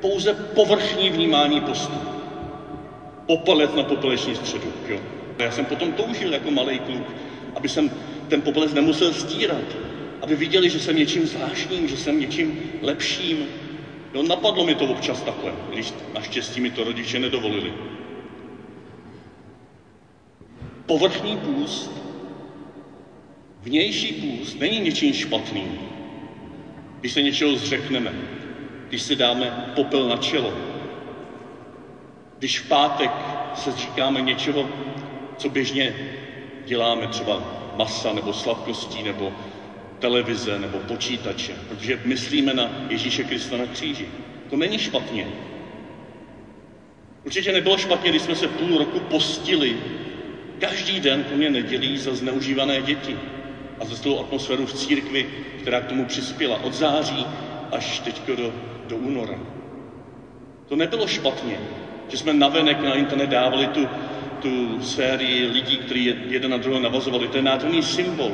pouze 0.00 0.34
povrchní 0.34 1.10
vnímání 1.10 1.60
postu. 1.60 1.98
Popelec 3.26 3.74
na 3.74 3.82
popeleční 3.82 4.34
středu. 4.34 4.72
Jo. 4.88 5.00
Já 5.38 5.50
jsem 5.50 5.64
potom 5.64 5.92
toužil 5.92 6.32
jako 6.32 6.50
malý 6.50 6.78
kluk, 6.78 7.06
aby 7.54 7.68
jsem 7.68 7.90
ten 8.28 8.40
popelec 8.40 8.74
nemusel 8.74 9.12
stírat. 9.12 9.76
Aby 10.22 10.36
viděli, 10.36 10.70
že 10.70 10.80
jsem 10.80 10.96
něčím 10.96 11.26
zvláštním, 11.26 11.88
že 11.88 11.96
jsem 11.96 12.20
něčím 12.20 12.58
lepším. 12.82 13.46
Jo, 14.14 14.22
napadlo 14.22 14.64
mi 14.64 14.74
to 14.74 14.86
občas 14.86 15.22
takhle, 15.22 15.54
když 15.68 15.94
naštěstí 16.14 16.60
mi 16.60 16.70
to 16.70 16.84
rodiče 16.84 17.18
nedovolili. 17.18 17.72
Povrchní 20.86 21.36
půst, 21.36 22.02
vnější 23.60 24.12
půst 24.12 24.60
není 24.60 24.80
něčím 24.80 25.12
špatným, 25.12 25.78
když 27.00 27.12
se 27.12 27.22
něčeho 27.22 27.56
zřekneme 27.56 28.14
když 28.88 29.02
si 29.02 29.16
dáme 29.16 29.50
popel 29.74 30.08
na 30.08 30.16
čelo, 30.16 30.54
když 32.38 32.58
v 32.58 32.68
pátek 32.68 33.10
se 33.54 33.72
zříkáme 33.72 34.20
něčeho, 34.20 34.68
co 35.36 35.48
běžně 35.48 35.94
děláme, 36.64 37.06
třeba 37.06 37.42
masa 37.74 38.12
nebo 38.12 38.32
sladkostí 38.32 39.02
nebo 39.02 39.32
televize 40.02 40.58
nebo 40.58 40.78
počítače, 40.78 41.52
protože 41.68 42.00
myslíme 42.04 42.54
na 42.54 42.70
Ježíše 42.88 43.24
Krista 43.24 43.56
na 43.56 43.66
kříži. 43.66 44.06
To 44.50 44.56
není 44.56 44.78
špatně. 44.78 45.26
Určitě 47.24 47.52
nebylo 47.52 47.78
špatně, 47.78 48.10
když 48.10 48.22
jsme 48.22 48.34
se 48.34 48.48
půl 48.48 48.78
roku 48.78 49.00
postili 49.00 49.76
každý 50.58 51.00
den, 51.00 51.24
kromě 51.24 51.50
nedělí, 51.50 51.98
za 51.98 52.14
zneužívané 52.14 52.82
děti 52.82 53.16
a 53.80 53.84
za 53.84 53.96
celou 53.96 54.20
atmosféru 54.20 54.66
v 54.66 54.74
církvi, 54.74 55.26
která 55.60 55.80
k 55.80 55.86
tomu 55.86 56.04
přispěla 56.04 56.62
od 56.62 56.74
září 56.74 57.26
až 57.70 58.00
teďko 58.00 58.36
do 58.36 58.52
do 58.92 58.96
února. 58.96 59.38
To 60.68 60.76
nebylo 60.76 61.06
špatně, 61.06 61.58
že 62.08 62.16
jsme 62.16 62.32
navenek 62.32 62.80
na 62.80 62.94
internet 62.94 63.30
dávali 63.30 63.66
tu, 63.66 63.88
tu 64.40 64.82
sérii 64.82 65.46
lidí, 65.46 65.76
kteří 65.76 66.14
jeden 66.28 66.50
na 66.50 66.56
druhého 66.56 66.82
navazovali. 66.82 67.28
To 67.28 67.36
je 67.36 67.42
nádherný 67.42 67.82
symbol. 67.82 68.32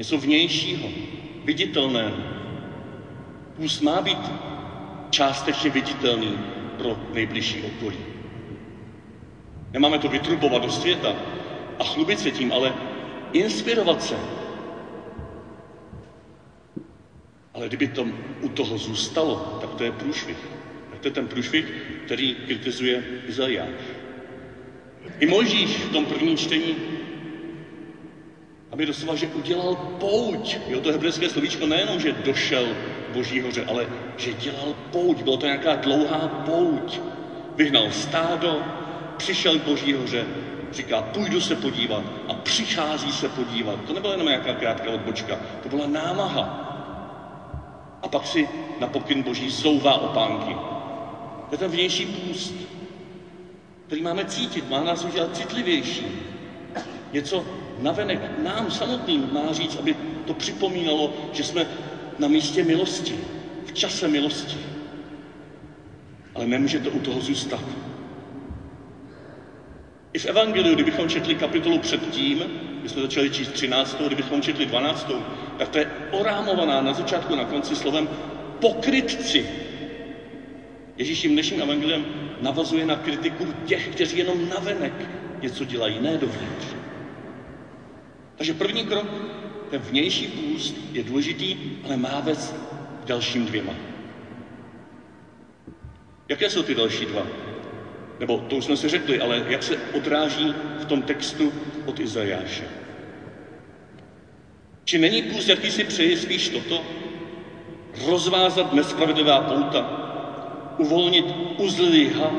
Něco 0.00 0.18
vnějšího, 0.18 0.88
viditelného. 1.44 2.16
Půst 3.56 3.80
má 3.80 4.00
být 4.00 4.30
částečně 5.10 5.70
viditelný 5.70 6.38
pro 6.78 6.96
nejbližší 7.12 7.62
okolí. 7.62 7.98
Nemáme 9.72 9.98
to 9.98 10.08
vytrubovat 10.08 10.62
do 10.62 10.70
světa 10.70 11.14
a 11.78 11.84
chlubit 11.84 12.18
se 12.18 12.30
tím, 12.30 12.52
ale 12.52 12.74
inspirovat 13.32 14.02
se 14.02 14.16
Ale 17.54 17.68
kdyby 17.68 17.86
to 17.86 18.06
u 18.40 18.48
toho 18.48 18.78
zůstalo, 18.78 19.58
tak 19.60 19.74
to 19.74 19.84
je 19.84 19.90
průšvih. 19.90 20.36
Tak 20.90 21.00
to 21.00 21.08
je 21.08 21.12
ten 21.12 21.26
průšvih, 21.26 21.72
který 22.04 22.34
kritizuje 22.34 23.04
Izajáš. 23.28 23.80
I 25.18 25.26
Možíš 25.26 25.76
v 25.76 25.92
tom 25.92 26.06
prvním 26.06 26.36
čtení, 26.36 26.89
aby 28.72 28.86
doslova, 28.86 29.14
že 29.16 29.26
udělal 29.26 29.76
pouť. 30.00 30.56
Jo, 30.68 30.80
to 30.80 30.92
hebrejské 30.92 31.28
slovíčko 31.28 31.66
nejenom, 31.66 32.00
že 32.00 32.12
došel 32.12 32.66
k 33.10 33.14
Boží 33.14 33.40
hoře, 33.40 33.64
ale 33.68 33.86
že 34.16 34.32
dělal 34.32 34.74
pouť. 34.92 35.22
Bylo 35.22 35.36
to 35.36 35.46
nějaká 35.46 35.74
dlouhá 35.74 36.28
pouť. 36.28 37.00
Vyhnal 37.56 37.90
stádo, 37.90 38.62
přišel 39.16 39.58
k 39.58 39.62
Boží 39.62 39.92
hoře, 39.92 40.26
říká, 40.72 41.02
půjdu 41.02 41.40
se 41.40 41.54
podívat 41.54 42.02
a 42.28 42.34
přichází 42.34 43.12
se 43.12 43.28
podívat. 43.28 43.84
To 43.86 43.92
nebyla 43.92 44.12
jenom 44.12 44.26
nějaká 44.26 44.54
krátká 44.54 44.90
odbočka, 44.90 45.38
to 45.62 45.68
byla 45.68 45.86
námaha. 45.86 46.66
A 48.02 48.08
pak 48.08 48.26
si 48.26 48.48
na 48.80 48.86
pokyn 48.86 49.22
boží 49.22 49.50
zouvá 49.50 49.94
opánky. 49.94 50.54
To 51.48 51.54
je 51.54 51.58
ten 51.58 51.70
vnější 51.70 52.06
půst, 52.06 52.54
který 53.86 54.02
máme 54.02 54.24
cítit, 54.24 54.70
má 54.70 54.84
nás 54.84 55.04
udělat 55.04 55.36
citlivější. 55.36 56.06
Něco 57.12 57.44
navenek 57.82 58.38
nám 58.42 58.70
samotným 58.70 59.28
má 59.32 59.52
říct, 59.52 59.76
aby 59.76 59.94
to 60.26 60.34
připomínalo, 60.34 61.12
že 61.32 61.44
jsme 61.44 61.66
na 62.18 62.28
místě 62.28 62.62
milosti, 62.62 63.14
v 63.64 63.72
čase 63.72 64.08
milosti. 64.08 64.58
Ale 66.34 66.46
nemůže 66.46 66.78
to 66.78 66.90
u 66.90 66.98
toho 66.98 67.20
zůstat. 67.20 67.64
I 70.12 70.18
v 70.18 70.26
Evangeliu, 70.26 70.74
kdybychom 70.74 71.08
četli 71.08 71.34
kapitolu 71.34 71.78
předtím, 71.78 72.44
my 72.82 72.88
jsme 72.88 73.02
začali 73.02 73.30
číst 73.30 73.48
13. 73.48 73.96
kdybychom 74.06 74.42
četli 74.42 74.66
12. 74.66 75.10
tak 75.58 75.68
to 75.68 75.78
je 75.78 75.86
orámovaná 76.10 76.80
na 76.80 76.92
začátku 76.92 77.34
na 77.34 77.44
konci 77.44 77.76
slovem 77.76 78.08
pokrytci. 78.58 79.46
Ježíš 80.96 81.20
tím 81.20 81.32
dnešním 81.32 81.62
evangeliem 81.62 82.04
navazuje 82.40 82.86
na 82.86 82.96
kritiku 82.96 83.46
těch, 83.64 83.88
kteří 83.88 84.18
jenom 84.18 84.48
navenek 84.48 84.92
něco 85.42 85.64
dělají, 85.64 85.98
ne 86.00 86.18
dovnitř. 86.18 86.66
Takže 88.40 88.54
první 88.54 88.84
krok, 88.84 89.06
ten 89.70 89.80
vnější 89.80 90.26
půst 90.26 90.74
je 90.92 91.02
důležitý, 91.02 91.56
ale 91.84 91.96
má 91.96 92.20
vést 92.20 92.54
k 93.04 93.06
dalším 93.06 93.46
dvěma. 93.46 93.72
Jaké 96.28 96.50
jsou 96.50 96.62
ty 96.62 96.74
další 96.74 97.06
dva? 97.06 97.26
Nebo 98.20 98.38
to 98.38 98.56
už 98.56 98.64
jsme 98.64 98.76
si 98.76 98.88
řekli, 98.88 99.20
ale 99.20 99.44
jak 99.48 99.62
se 99.62 99.76
odráží 99.92 100.54
v 100.78 100.84
tom 100.84 101.02
textu 101.02 101.52
od 101.86 102.00
Izajáše? 102.00 102.64
Či 104.84 104.98
není 104.98 105.22
půst, 105.22 105.48
jaký 105.48 105.70
si 105.70 105.84
přeji, 105.84 106.16
spíš 106.16 106.48
toto? 106.48 106.82
Rozvázat 108.06 108.72
nespravedlivá 108.72 109.40
pouta, 109.40 109.84
uvolnit 110.78 111.24
uzly 111.58 111.88
liha, 111.88 112.30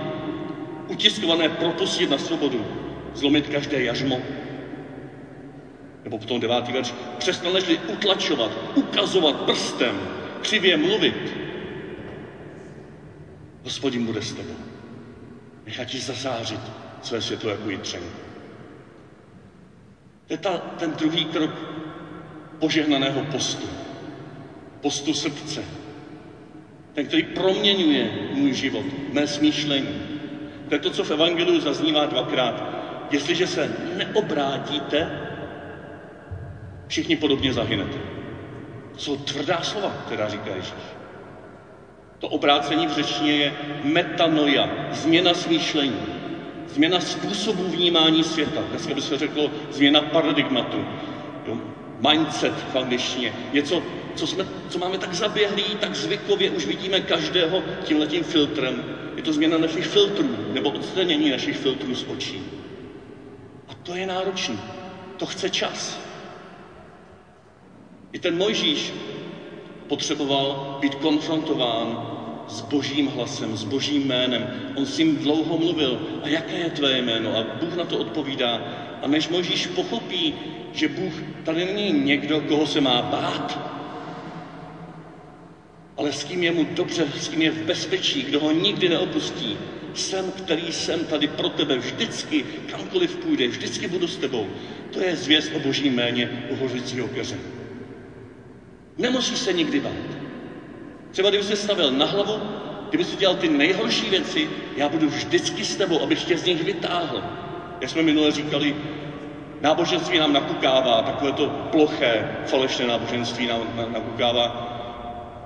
utiskované 0.88 1.50
propustit 1.50 2.10
na 2.10 2.18
svobodu, 2.18 2.66
zlomit 3.14 3.48
každé 3.48 3.84
jařmo. 3.84 4.22
Nebo 6.04 6.18
potom 6.18 6.40
devátý 6.40 6.72
verš, 6.72 6.94
přestaneš-li 7.18 7.78
utlačovat, 7.78 8.52
ukazovat 8.76 9.36
prstem, 9.36 10.00
křivě 10.42 10.78
mluvit, 10.78 11.38
hospodin 13.64 14.06
bude 14.06 14.22
s 14.22 14.34
tebou. 14.34 14.56
Nechá 15.66 15.86
ti 15.86 16.00
zasářit 16.00 16.60
své 17.02 17.22
světlo 17.22 17.50
jako 17.50 17.70
jitřen. 17.70 18.04
To 20.28 20.34
je 20.34 20.38
ta, 20.38 20.58
ten 20.58 20.92
druhý 20.92 21.26
krok 21.26 21.52
požehnaného 22.60 23.26
postu. 23.32 23.68
Postu 24.82 25.14
srdce. 25.14 25.64
Ten, 26.94 27.06
který 27.06 27.24
proměňuje 27.24 28.30
můj 28.34 28.54
život, 28.54 28.86
mé 29.14 29.28
smýšlení. 29.28 30.02
To 30.70 30.76
je 30.76 30.80
to, 30.80 30.90
co 30.90 31.04
v 31.04 31.12
Evangeliu 31.12 31.60
zaznívá 31.60 32.06
dvakrát. 32.06 32.64
Jestliže 33.12 33.48
se 33.48 33.76
neobrátíte, 33.98 35.31
všichni 36.92 37.16
podobně 37.16 37.54
zahynete. 37.54 37.98
Jsou 38.98 39.18
tvrdá 39.18 39.62
slova, 39.62 39.96
která 40.06 40.30
říká 40.30 40.56
Ježíš. 40.56 40.74
To 42.20 42.28
obrácení 42.28 42.88
v 42.88 42.92
řečtině 42.92 43.36
je 43.36 43.54
metanoia, 43.84 44.70
změna 44.92 45.34
smýšlení, 45.34 46.02
změna 46.68 47.00
způsobu 47.00 47.64
vnímání 47.64 48.24
světa. 48.24 48.62
Dneska 48.70 48.94
by 48.94 49.02
se 49.02 49.18
řeklo 49.18 49.52
změna 49.72 50.02
paradigmatu, 50.02 50.86
jo? 51.48 51.58
mindset 52.10 52.54
v 52.54 52.76
angličtině. 52.76 53.34
Něco, 53.54 53.84
co, 54.16 54.28
jsme, 54.28 54.46
co 54.70 54.80
máme 54.80 54.98
tak 54.98 55.14
zaběhlý, 55.14 55.64
tak 55.80 55.96
zvykově 55.96 56.50
už 56.50 56.66
vidíme 56.66 57.00
každého 57.00 57.64
tímhletím 57.84 58.24
filtrem. 58.24 58.84
Je 59.16 59.24
to 59.24 59.34
změna 59.34 59.58
našich 59.58 59.86
filtrů, 59.88 60.30
nebo 60.54 60.70
odstranění 60.70 61.30
našich 61.30 61.58
filtrů 61.58 61.96
z 61.96 62.06
očí. 62.08 62.42
A 63.68 63.74
to 63.74 63.96
je 63.96 64.06
náročné. 64.06 64.58
To 65.18 65.26
chce 65.26 65.50
čas. 65.50 66.11
I 68.12 68.20
ten 68.20 68.38
Mojžíš 68.38 68.94
potřeboval 69.88 70.78
být 70.80 70.96
konfrontován 70.96 72.00
s 72.48 72.62
božím 72.62 73.08
hlasem, 73.08 73.56
s 73.56 73.64
božím 73.64 74.08
jménem. 74.08 74.48
On 74.74 74.86
s 74.86 74.98
ním 74.98 75.18
dlouho 75.18 75.58
mluvil. 75.58 76.00
A 76.22 76.28
jaké 76.28 76.56
je 76.58 76.70
tvé 76.70 76.98
jméno? 76.98 77.38
A 77.38 77.44
Bůh 77.44 77.76
na 77.76 77.86
to 77.86 77.98
odpovídá. 77.98 78.62
A 79.02 79.08
než 79.08 79.28
Mojžíš 79.28 79.68
pochopí, 79.68 80.34
že 80.72 80.88
Bůh 80.88 81.24
tady 81.44 81.66
není 81.66 81.92
někdo, 81.92 82.42
koho 82.42 82.66
se 82.66 82.80
má 82.82 83.02
bát, 83.02 83.60
ale 85.98 86.12
s 86.12 86.24
kým 86.24 86.44
je 86.44 86.52
mu 86.52 86.64
dobře, 86.64 87.08
s 87.20 87.28
kým 87.28 87.42
je 87.42 87.52
v 87.52 87.62
bezpečí, 87.62 88.24
kdo 88.24 88.40
ho 88.40 88.52
nikdy 88.52 88.90
neopustí. 88.90 89.58
Jsem, 89.94 90.32
který 90.32 90.72
jsem 90.72 91.06
tady 91.06 91.28
pro 91.28 91.50
tebe 91.50 91.78
vždycky, 91.78 92.46
kamkoliv 92.66 93.16
půjde, 93.16 93.48
vždycky 93.48 93.88
budu 93.88 94.08
s 94.08 94.18
tebou. 94.18 94.50
To 94.90 95.00
je 95.02 95.16
zvěst 95.16 95.52
o 95.56 95.60
boží 95.60 95.90
jméně 95.90 96.30
u 96.50 96.56
hořícího 96.56 97.08
keře. 97.08 97.61
Nemusíš 98.98 99.40
se 99.40 99.54
nikdy 99.54 99.80
bát. 99.80 99.92
Třeba 101.12 101.30
kdyby 101.30 101.44
se 101.44 101.56
stavil 101.56 101.92
na 101.92 102.06
hlavu, 102.06 102.40
kdyby 102.90 103.04
si 103.04 103.18
dělal 103.18 103.36
ty 103.36 103.50
nejhorší 103.50 104.10
věci, 104.10 104.50
já 104.78 104.90
budu 104.90 105.08
vždycky 105.10 105.66
s 105.66 105.76
tebou, 105.76 106.02
abych 106.02 106.24
tě 106.24 106.38
z 106.38 106.46
nich 106.46 106.64
vytáhl. 106.64 107.24
Jak 107.82 107.90
jsme 107.90 108.02
minule 108.02 108.32
říkali, 108.32 108.76
náboženství 109.62 110.20
nám 110.20 110.34
nakukává, 110.34 111.02
takové 111.02 111.32
to 111.32 111.48
ploché, 111.48 112.38
falešné 112.46 112.88
náboženství 112.88 113.48
nám 113.48 113.62
nakukává. 113.94 114.68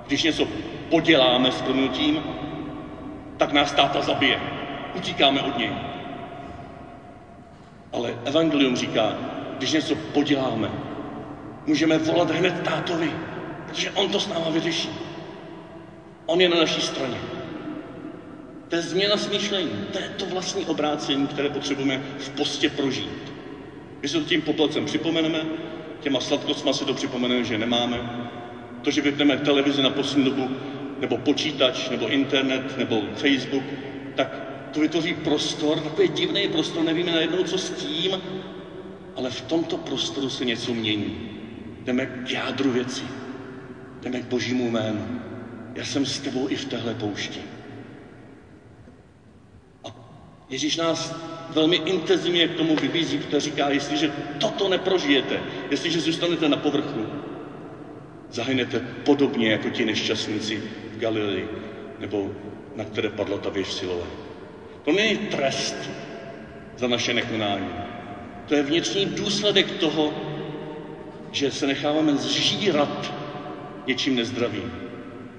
Když 0.06 0.22
něco 0.22 0.48
poděláme 0.90 1.52
s 1.52 1.62
pronutím, 1.62 2.22
tak 3.36 3.52
nás 3.52 3.72
táta 3.72 4.02
zabije. 4.02 4.40
Utíkáme 4.94 5.42
od 5.42 5.58
něj. 5.58 5.72
Ale 7.92 8.14
Evangelium 8.24 8.76
říká, 8.76 9.14
když 9.58 9.72
něco 9.72 9.94
poděláme, 9.96 10.70
můžeme 11.66 11.98
volat 11.98 12.30
hned 12.30 12.62
tátovi, 12.62 13.12
protože 13.76 13.90
on 13.90 14.08
to 14.08 14.20
s 14.20 14.28
náma 14.28 14.48
vyřeší. 14.48 14.88
On 16.26 16.40
je 16.40 16.48
na 16.48 16.56
naší 16.56 16.80
straně. 16.80 17.16
To 18.68 18.76
je 18.76 18.82
změna 18.82 19.16
smýšlení, 19.16 19.70
to 19.92 19.98
je 19.98 20.08
to 20.08 20.26
vlastní 20.26 20.64
obrácení, 20.64 21.26
které 21.26 21.48
potřebujeme 21.48 22.00
v 22.18 22.28
postě 22.28 22.68
prožít. 22.68 23.32
My 24.02 24.08
se 24.08 24.18
to 24.18 24.24
tím 24.24 24.42
poplacem 24.42 24.84
připomeneme, 24.84 25.46
těma 26.00 26.20
sladkostma 26.20 26.72
si 26.72 26.84
to 26.84 26.94
připomeneme, 26.94 27.44
že 27.44 27.58
nemáme. 27.58 28.00
To, 28.82 28.90
že 28.90 29.00
vypneme 29.00 29.36
televizi 29.36 29.82
na 29.82 29.90
poslední 29.90 30.24
dobu, 30.24 30.50
nebo 31.00 31.16
počítač, 31.16 31.88
nebo 31.88 32.08
internet, 32.08 32.78
nebo 32.78 33.02
Facebook, 33.14 33.64
tak 34.14 34.40
to 34.72 34.80
vytvoří 34.80 35.14
prostor, 35.14 35.80
takový 35.80 36.08
divný 36.08 36.48
prostor, 36.48 36.84
nevíme 36.84 37.12
najednou, 37.12 37.42
co 37.42 37.58
s 37.58 37.70
tím, 37.70 38.20
ale 39.16 39.30
v 39.30 39.40
tomto 39.40 39.76
prostoru 39.76 40.28
se 40.28 40.44
něco 40.44 40.74
mění. 40.74 41.30
Jdeme 41.84 42.06
k 42.06 42.30
jádru 42.30 42.70
věci, 42.70 43.04
jdeme 44.06 44.20
k 44.20 44.24
božímu 44.24 44.70
jménu. 44.70 45.20
Já 45.74 45.84
jsem 45.84 46.06
s 46.06 46.18
tebou 46.18 46.48
i 46.48 46.56
v 46.56 46.64
téhle 46.64 46.94
poušti. 46.94 47.40
A 49.84 49.88
Ježíš 50.48 50.76
nás 50.76 51.14
velmi 51.50 51.76
intenzivně 51.76 52.48
k 52.48 52.54
tomu 52.54 52.76
vybízí, 52.76 53.18
protože 53.18 53.40
říká, 53.40 53.70
jestliže 53.70 54.10
toto 54.38 54.68
neprožijete, 54.68 55.40
jestliže 55.70 56.00
zůstanete 56.00 56.48
na 56.48 56.56
povrchu, 56.56 57.06
zahynete 58.30 58.80
podobně 58.80 59.50
jako 59.50 59.70
ti 59.70 59.84
nešťastníci 59.84 60.62
v 60.92 60.98
Galilei, 60.98 61.48
nebo 61.98 62.30
na 62.76 62.84
které 62.84 63.08
padla 63.08 63.38
ta 63.38 63.50
věž 63.50 63.72
silové. 63.72 64.06
To 64.84 64.92
není 64.92 65.16
trest 65.16 65.90
za 66.78 66.86
naše 66.86 67.14
nekonání. 67.14 67.70
To 68.48 68.54
je 68.54 68.62
vnitřní 68.62 69.06
důsledek 69.06 69.70
toho, 69.70 70.12
že 71.32 71.50
se 71.50 71.66
necháváme 71.66 72.16
zžírat 72.16 73.25
něčím 73.86 74.16
nezdravým. 74.16 74.72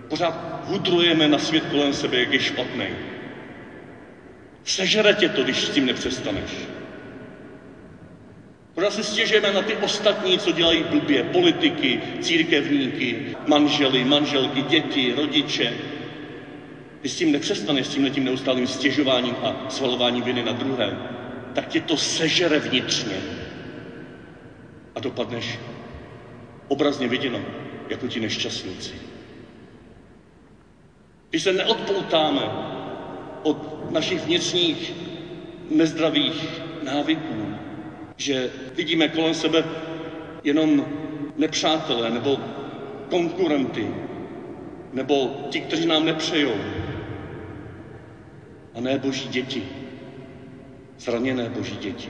Pořád 0.08 0.64
hudrujeme 0.68 1.28
na 1.28 1.38
svět 1.38 1.66
kolem 1.66 1.94
sebe, 1.94 2.20
jak 2.20 2.34
je 2.34 2.40
špatný. 2.40 2.86
Sežere 4.64 5.14
tě 5.14 5.30
to, 5.30 5.44
když 5.44 5.66
s 5.66 5.70
tím 5.70 5.86
nepřestaneš. 5.86 6.52
Pořád 8.74 8.94
si 8.94 9.04
stěžujeme 9.04 9.52
na 9.52 9.62
ty 9.62 9.76
ostatní, 9.76 10.40
co 10.40 10.52
dělají 10.52 10.84
blbě, 10.84 11.24
politiky, 11.24 12.02
církevníky, 12.22 13.36
manžely, 13.48 14.06
manželky, 14.06 14.62
děti, 14.62 15.14
rodiče. 15.18 15.74
Když 17.00 17.12
s 17.12 17.18
tím 17.18 17.32
nepřestaneš, 17.32 17.88
s 17.88 17.90
tím 17.90 18.10
tím 18.12 18.24
neustálým 18.24 18.68
stěžováním 18.68 19.36
a 19.44 19.66
svalováním 19.70 20.24
viny 20.24 20.44
na 20.44 20.52
druhé, 20.52 20.98
tak 21.54 21.68
tě 21.68 21.82
to 21.82 21.98
sežere 21.98 22.60
vnitřně. 22.60 23.18
A 24.96 25.00
dopadneš 25.00 25.60
obrazně 26.68 27.08
viděno 27.08 27.42
jako 27.90 28.08
ti 28.08 28.20
nešťastníci. 28.20 28.94
Když 31.30 31.44
se 31.44 31.54
neodpoutáme 31.54 32.42
od 33.44 33.92
našich 33.92 34.26
vnitřních 34.26 34.94
nezdravých 35.70 36.62
návyků, 36.84 37.54
že 38.18 38.50
vidíme 38.76 39.08
kolem 39.08 39.34
sebe 39.34 39.64
jenom 40.44 40.86
nepřátelé 41.38 42.10
nebo 42.10 42.40
konkurenty, 43.10 43.88
nebo 44.94 45.48
ti, 45.50 45.60
kteří 45.60 45.86
nám 45.86 46.06
nepřejou, 46.06 46.56
a 48.74 48.82
ne 48.82 48.98
boží 48.98 49.30
děti, 49.30 49.64
zraněné 51.00 51.50
boží 51.50 51.78
děti, 51.78 52.10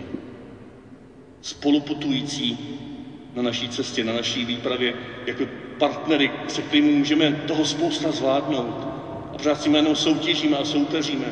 spoluputující 1.42 2.58
na 3.36 3.42
naší 3.42 3.70
cestě, 3.70 4.04
na 4.04 4.14
naší 4.14 4.46
výpravě, 4.46 4.94
jako 5.26 5.67
partnery, 5.80 6.32
se 6.48 6.62
kterými 6.62 6.92
můžeme 6.92 7.32
toho 7.32 7.66
spousta 7.66 8.12
zvládnout, 8.12 8.88
a 9.34 9.38
pořád 9.38 9.62
si 9.62 9.70
jménem 9.70 9.96
soutěžíme 9.96 10.58
a 10.58 10.66
soupeříme, 10.66 11.28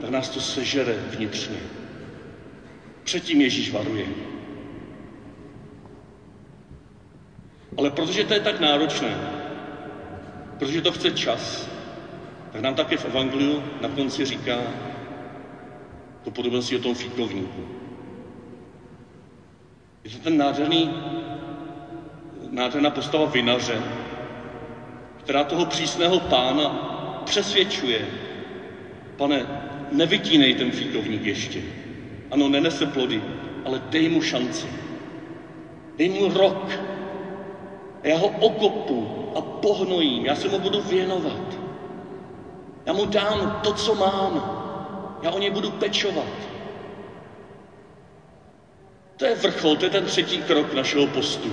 tak 0.00 0.10
nás 0.10 0.28
to 0.28 0.40
sežere 0.40 0.94
vnitřně. 1.10 1.58
Předtím 3.04 3.40
Ježíš 3.40 3.72
varuje. 3.72 4.06
Ale 7.76 7.90
protože 7.90 8.24
to 8.24 8.34
je 8.34 8.40
tak 8.40 8.60
náročné, 8.60 9.16
protože 10.58 10.80
to 10.80 10.92
chce 10.92 11.10
čas, 11.10 11.68
tak 12.52 12.62
nám 12.62 12.74
také 12.74 12.96
v 12.96 13.04
Evangeliu 13.04 13.62
na 13.80 13.88
konci 13.88 14.24
říká 14.24 14.58
to 16.24 16.30
podobenství 16.30 16.76
o 16.76 16.80
tom 16.80 16.94
fíkovníku. 16.94 17.66
Je 20.04 20.10
to 20.10 20.18
ten 20.18 20.36
nádherný, 20.36 20.90
nádherná 22.56 22.90
postava 22.90 23.26
vinaře, 23.26 23.82
která 25.16 25.44
toho 25.44 25.66
přísného 25.66 26.20
pána 26.20 26.68
přesvědčuje, 27.24 28.00
pane, 29.16 29.46
nevytínej 29.92 30.54
ten 30.54 30.70
fíkovník 30.70 31.24
ještě. 31.24 31.60
Ano, 32.30 32.48
nenese 32.48 32.86
plody, 32.86 33.22
ale 33.64 33.82
dej 33.90 34.08
mu 34.08 34.22
šanci. 34.22 34.66
Dej 35.96 36.08
mu 36.08 36.28
rok. 36.28 36.70
A 38.02 38.06
já 38.08 38.16
ho 38.18 38.28
okopu 38.28 39.08
a 39.36 39.40
pohnojím. 39.40 40.26
Já 40.26 40.34
se 40.34 40.48
mu 40.48 40.58
budu 40.58 40.80
věnovat. 40.80 41.58
Já 42.86 42.92
mu 42.92 43.04
dám 43.04 43.60
to, 43.64 43.72
co 43.72 43.94
mám. 43.94 44.62
Já 45.22 45.30
o 45.30 45.38
něj 45.38 45.50
budu 45.50 45.70
pečovat. 45.70 46.32
To 49.16 49.24
je 49.24 49.34
vrchol, 49.34 49.76
to 49.76 49.84
je 49.84 49.90
ten 49.90 50.04
třetí 50.04 50.38
krok 50.38 50.74
našeho 50.74 51.06
postu, 51.06 51.52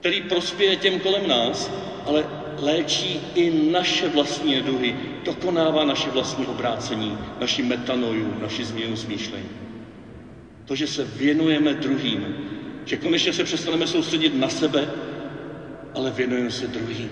který 0.00 0.20
prospěje 0.20 0.76
těm 0.76 0.98
kolem 0.98 1.28
nás, 1.28 1.70
ale 2.06 2.24
léčí 2.58 3.20
i 3.34 3.70
naše 3.70 4.08
vlastní 4.08 4.54
neduhy, 4.54 4.94
dokonává 5.24 5.84
naše 5.84 6.10
vlastní 6.10 6.46
obrácení, 6.46 7.18
naši 7.40 7.62
metanoju, 7.62 8.34
naši 8.40 8.64
změnu 8.64 8.96
smýšlení. 8.96 9.48
To, 10.64 10.74
že 10.74 10.86
se 10.86 11.04
věnujeme 11.04 11.74
druhým, 11.74 12.34
že 12.84 12.96
konečně 12.96 13.32
se 13.32 13.44
přestaneme 13.44 13.86
soustředit 13.86 14.34
na 14.34 14.48
sebe, 14.48 14.88
ale 15.94 16.10
věnujeme 16.10 16.50
se 16.50 16.66
druhým. 16.66 17.10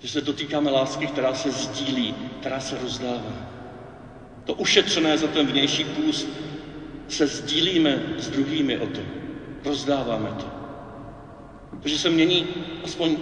Že 0.00 0.08
se 0.08 0.20
dotýkáme 0.20 0.70
lásky, 0.70 1.06
která 1.06 1.34
se 1.34 1.50
sdílí, 1.50 2.14
která 2.40 2.60
se 2.60 2.78
rozdává. 2.78 3.50
To 4.44 4.54
ušetřené 4.54 5.18
za 5.18 5.26
ten 5.26 5.46
vnější 5.46 5.84
půst 5.84 6.28
se 7.08 7.26
sdílíme 7.26 8.02
s 8.18 8.28
druhými 8.28 8.78
o 8.78 8.86
to. 8.86 9.00
Rozdáváme 9.64 10.28
to. 10.28 10.63
Protože 11.84 11.98
se 11.98 12.10
mění 12.10 12.46
aspoň 12.84 13.16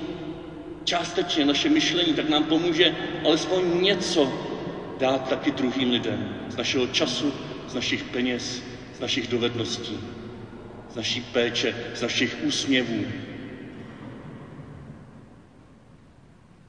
částečně 0.85 1.45
naše 1.45 1.69
myšlení, 1.69 2.15
tak 2.15 2.29
nám 2.29 2.45
pomůže 2.45 2.95
alespoň 3.25 3.83
něco 3.83 4.33
dát 4.99 5.29
taky 5.29 5.51
druhým 5.51 5.91
lidem 5.91 6.29
z 6.49 6.57
našeho 6.57 6.87
času, 6.87 7.33
z 7.69 7.75
našich 7.75 8.05
peněz, 8.05 8.63
z 8.95 9.01
našich 9.01 9.27
dovedností, 9.27 9.99
z 10.91 10.97
naší 10.97 11.21
péče, 11.21 11.75
z 11.95 12.01
našich 12.01 12.37
úsměvů. 12.43 13.05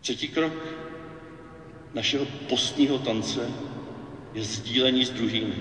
Třetí 0.01 0.27
krok 0.27 0.53
našeho 1.93 2.25
postního 2.25 2.97
tance 2.97 3.49
je 4.33 4.43
sdílení 4.43 5.05
s 5.05 5.09
druhými. 5.09 5.55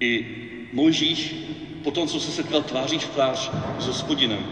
I 0.00 0.26
Mojžíš, 0.72 1.34
po 1.82 1.90
tom, 1.90 2.08
co 2.08 2.20
se 2.20 2.30
setkal 2.30 2.62
tváří 2.62 2.98
v 2.98 3.08
tvář 3.08 3.50
s 3.78 3.86
hospodinem, 3.86 4.46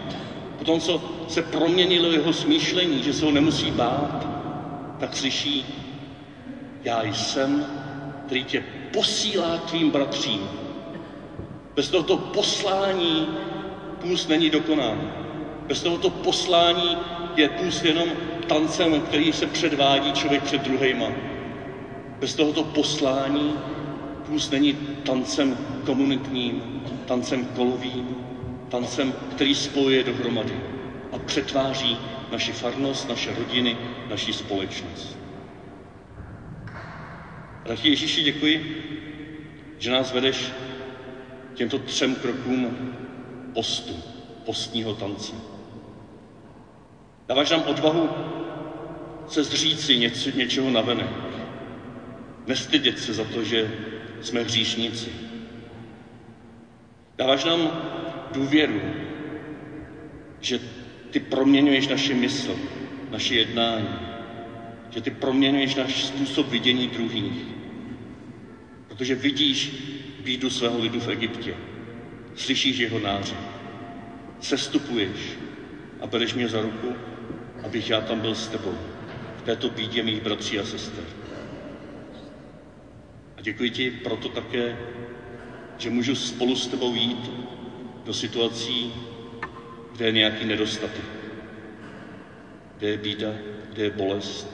po 0.63 0.71
tom, 0.71 0.79
co 0.79 1.01
se 1.27 1.41
proměnilo 1.41 2.11
jeho 2.11 2.33
smýšlení, 2.33 3.03
že 3.03 3.13
se 3.13 3.25
ho 3.25 3.31
nemusí 3.31 3.71
bát, 3.71 4.27
tak 4.99 5.15
slyší, 5.15 5.65
já 6.83 7.03
jsem, 7.03 7.65
který 8.25 8.43
tě 8.43 8.63
posílá 8.93 9.57
tvým 9.57 9.89
bratřím. 9.89 10.49
Bez 11.75 11.89
tohoto 11.89 12.17
poslání 12.17 13.27
půst 14.01 14.29
není 14.29 14.49
dokonán. 14.49 15.11
Bez 15.67 15.83
tohoto 15.83 16.09
poslání 16.09 16.97
je 17.35 17.49
půst 17.49 17.85
jenom 17.85 18.09
tancem, 18.47 19.01
který 19.01 19.33
se 19.33 19.45
předvádí 19.45 20.11
člověk 20.11 20.43
před 20.43 20.61
druhýma. 20.61 21.07
Bez 22.19 22.35
tohoto 22.35 22.63
poslání 22.63 23.53
půst 24.27 24.51
není 24.51 24.73
tancem 25.03 25.57
komunitním, 25.85 26.81
tancem 27.05 27.45
kolovým, 27.45 28.32
tancem, 28.73 29.13
který 29.31 29.55
spojuje 29.55 30.03
dohromady 30.03 30.61
a 31.11 31.19
přetváří 31.19 31.97
naši 32.31 32.51
farnost, 32.51 33.09
naše 33.09 33.35
rodiny, 33.35 33.77
naši 34.09 34.33
společnost. 34.33 35.17
Drahý 37.63 37.89
Ježíši, 37.89 38.23
děkuji, 38.23 38.83
že 39.79 39.91
nás 39.91 40.13
vedeš 40.13 40.51
těmto 41.53 41.79
třem 41.79 42.15
krokům 42.15 42.93
postu, 43.53 43.93
postního 44.45 44.95
tance. 44.95 45.33
Dáváš 47.27 47.49
nám 47.49 47.61
odvahu 47.61 48.09
se 49.27 49.43
zříci 49.43 49.97
něco, 49.97 50.29
něčeho 50.29 50.69
navenek. 50.69 51.09
Nestydět 52.47 52.99
se 52.99 53.13
za 53.13 53.23
to, 53.23 53.43
že 53.43 53.71
jsme 54.21 54.41
hříšníci. 54.41 55.09
Dáváš 57.17 57.43
nám 57.43 57.71
důvěru, 58.33 58.81
že 60.41 60.59
ty 61.11 61.19
proměňuješ 61.19 61.87
naše 61.87 62.13
mysl, 62.13 62.55
naše 63.11 63.35
jednání, 63.35 63.99
že 64.89 65.01
ty 65.01 65.11
proměňuješ 65.11 65.75
náš 65.75 66.05
způsob 66.05 66.47
vidění 66.47 66.87
druhých. 66.87 67.45
Protože 68.87 69.15
vidíš 69.15 69.71
bídu 70.23 70.49
svého 70.49 70.79
lidu 70.79 70.99
v 70.99 71.09
Egyptě, 71.09 71.55
slyšíš 72.35 72.77
jeho 72.77 72.99
náře, 72.99 73.35
sestupuješ 74.39 75.37
a 76.01 76.07
bereš 76.07 76.33
mě 76.33 76.47
za 76.47 76.61
ruku, 76.61 76.93
abych 77.63 77.89
já 77.89 78.01
tam 78.01 78.19
byl 78.19 78.35
s 78.35 78.47
tebou, 78.47 78.77
v 79.37 79.41
této 79.41 79.69
bídě 79.69 80.03
mých 80.03 80.21
bratří 80.21 80.59
a 80.59 80.65
sester. 80.65 81.03
A 83.37 83.41
děkuji 83.41 83.69
ti 83.69 83.91
proto 83.91 84.29
také, 84.29 84.77
že 85.77 85.89
můžu 85.89 86.15
spolu 86.15 86.55
s 86.55 86.67
tebou 86.67 86.95
jít 86.95 87.31
do 88.05 88.13
situací, 88.13 88.93
kde 89.91 90.05
je 90.05 90.11
nějaký 90.11 90.45
nedostatek, 90.45 91.05
kde 92.77 92.87
je 92.87 92.97
bída, 92.97 93.29
kde 93.69 93.83
je 93.83 93.89
bolest, 93.89 94.47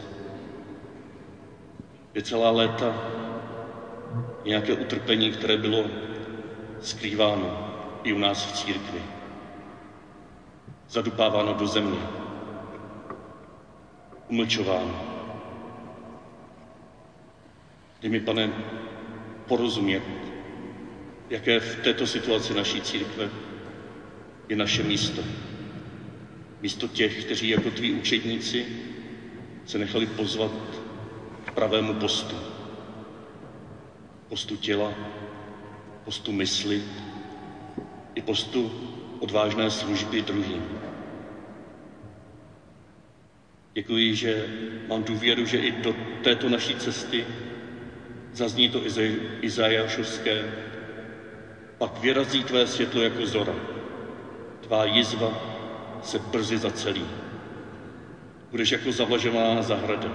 je 2.14 2.22
celá 2.22 2.52
léta 2.52 3.04
nějaké 4.46 4.74
utrpení, 4.74 5.32
které 5.32 5.58
bylo 5.58 5.86
skrýváno 6.82 7.70
i 8.04 8.14
u 8.14 8.18
nás 8.18 8.46
v 8.46 8.54
církvi, 8.54 9.02
zadupáváno 10.90 11.54
do 11.54 11.68
země, 11.68 12.00
umlčováno. 14.28 15.02
Dej 18.02 18.12
mi, 18.12 18.20
pane, 18.20 18.54
porozumět, 19.48 20.04
jaké 21.30 21.60
v 21.60 21.76
této 21.76 22.08
situaci 22.08 22.54
naší 22.54 22.82
církve 22.82 23.30
je 24.50 24.56
naše 24.56 24.84
místo. 24.84 25.24
Místo 26.62 26.88
těch, 26.88 27.26
kteří 27.26 27.50
jako 27.50 27.72
tví 27.72 27.92
učedníci 27.92 28.66
se 29.66 29.78
nechali 29.78 30.06
pozvat 30.06 30.52
k 31.46 31.52
pravému 31.52 31.94
postu. 31.94 32.36
Postu 34.30 34.56
těla, 34.56 34.94
postu 36.06 36.32
mysli 36.32 36.84
i 38.16 38.22
postu 38.22 38.72
odvážné 39.20 39.72
služby 39.72 40.22
druhým. 40.22 40.64
Děkuji, 43.74 44.16
že 44.16 44.48
mám 44.88 45.04
důvěru, 45.04 45.46
že 45.46 45.58
i 45.58 45.72
do 45.72 45.96
této 46.24 46.50
naší 46.50 46.76
cesty 46.76 47.26
zazní 48.34 48.70
to 48.70 48.82
Izajášovské, 49.42 50.44
pak 51.80 52.00
vyrazí 52.00 52.44
tvé 52.44 52.68
světlo 52.68 53.02
jako 53.02 53.26
zora 53.26 53.56
tvá 54.70 54.86
jizva 54.86 55.34
se 56.02 56.20
brzy 56.20 56.58
zacelí. 56.58 57.06
Budeš 58.52 58.72
jako 58.72 58.92
zavlažovaná 58.92 59.62
zahrada, 59.62 60.10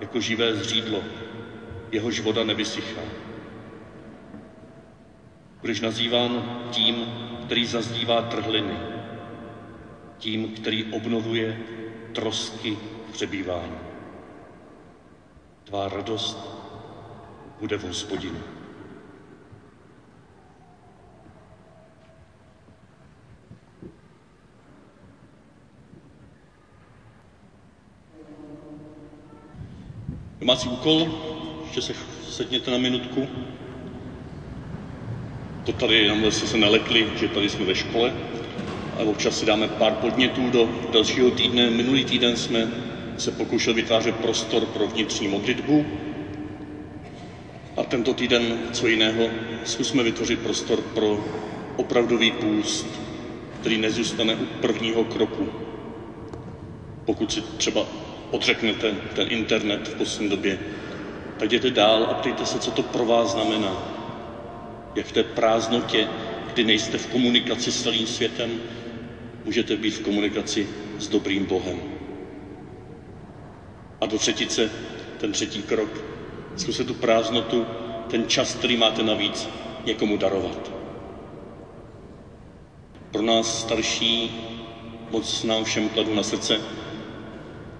jako 0.00 0.20
živé 0.20 0.54
zřídlo, 0.54 1.00
jehož 1.92 2.20
voda 2.20 2.44
nevysychá. 2.44 3.00
Budeš 5.60 5.80
nazýván 5.80 6.60
tím, 6.70 6.96
který 7.44 7.66
zazdívá 7.66 8.22
trhliny, 8.22 8.76
tím, 10.18 10.48
který 10.48 10.92
obnovuje 10.92 11.58
trosky 12.12 12.78
přebývání. 13.12 13.78
Tvá 15.64 15.88
radost 15.88 16.38
bude 17.60 17.78
v 17.78 17.84
hospodinu. 17.84 18.38
Domácí 30.46 30.68
úkol, 30.68 31.08
ještě 31.64 31.80
se 31.80 31.94
sedněte 32.30 32.70
na 32.70 32.78
minutku. 32.78 33.28
To 35.64 35.72
tady 35.72 35.96
jenom 35.96 36.30
jste 36.30 36.46
se 36.46 36.56
nelekli, 36.56 37.08
že 37.16 37.28
tady 37.28 37.48
jsme 37.48 37.64
ve 37.64 37.74
škole, 37.74 38.12
ale 38.96 39.04
občas 39.04 39.38
si 39.38 39.46
dáme 39.46 39.68
pár 39.68 39.94
podnětů 39.94 40.50
do 40.50 40.68
dalšího 40.92 41.30
týdne. 41.30 41.70
Minulý 41.70 42.04
týden 42.04 42.36
jsme 42.36 42.68
se 43.16 43.30
pokoušel 43.30 43.74
vytvářet 43.74 44.14
prostor 44.16 44.66
pro 44.66 44.86
vnitřní 44.86 45.28
modlitbu. 45.28 45.86
A 47.76 47.84
tento 47.84 48.12
týden, 48.14 48.58
co 48.72 48.86
jiného, 48.86 49.30
zkusme 49.64 50.02
vytvořit 50.02 50.40
prostor 50.40 50.80
pro 50.80 51.24
opravdový 51.76 52.30
půst, 52.30 52.86
který 53.60 53.78
nezůstane 53.78 54.34
u 54.34 54.44
prvního 54.60 55.04
kroku. 55.04 55.48
Pokud 57.04 57.32
si 57.32 57.40
třeba 57.40 58.05
odřeknete 58.36 58.94
ten 59.14 59.26
internet 59.30 59.88
v 59.88 59.94
poslední 59.94 60.30
době, 60.30 60.58
tak 61.38 61.48
jděte 61.48 61.70
dál 61.70 62.06
a 62.10 62.14
ptejte 62.14 62.46
se, 62.46 62.58
co 62.58 62.70
to 62.70 62.82
pro 62.82 63.04
vás 63.06 63.32
znamená. 63.32 63.72
Jak 64.94 65.06
v 65.06 65.12
té 65.12 65.22
prázdnotě, 65.22 66.08
kdy 66.52 66.64
nejste 66.64 66.98
v 66.98 67.06
komunikaci 67.06 67.72
s 67.72 67.82
celým 67.82 68.06
světem, 68.06 68.60
můžete 69.44 69.76
být 69.76 69.90
v 69.90 70.02
komunikaci 70.02 70.68
s 70.98 71.08
dobrým 71.08 71.46
Bohem. 71.46 71.80
A 74.00 74.06
do 74.06 74.18
třetice, 74.18 74.70
ten 75.20 75.32
třetí 75.32 75.62
krok, 75.62 75.90
zkuste 76.56 76.84
tu 76.84 76.94
prázdnotu, 76.94 77.66
ten 78.10 78.28
čas, 78.28 78.54
který 78.54 78.76
máte 78.76 79.02
navíc, 79.02 79.48
někomu 79.86 80.16
darovat. 80.16 80.72
Pro 83.10 83.22
nás 83.22 83.60
starší 83.60 84.30
moc 85.10 85.44
nám 85.44 85.64
všem 85.64 85.88
kladu 85.88 86.14
na 86.14 86.22
srdce, 86.22 86.60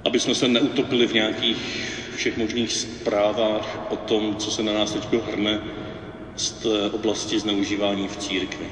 aby 0.07 0.21
jsme 0.21 0.35
se 0.35 0.49
neutopili 0.49 1.07
v 1.07 1.15
nějakých 1.15 1.57
všech 2.17 2.37
možných 2.37 2.73
zprávách 2.73 3.79
o 3.91 3.97
tom, 3.97 4.37
co 4.37 4.51
se 4.51 4.63
na 4.63 4.73
nás 4.73 4.93
teď 4.93 5.07
hrne 5.31 5.61
z 6.37 6.51
té 6.51 6.91
oblasti 6.91 7.39
zneužívání 7.39 8.09
v 8.09 8.17
církvi. 8.17 8.67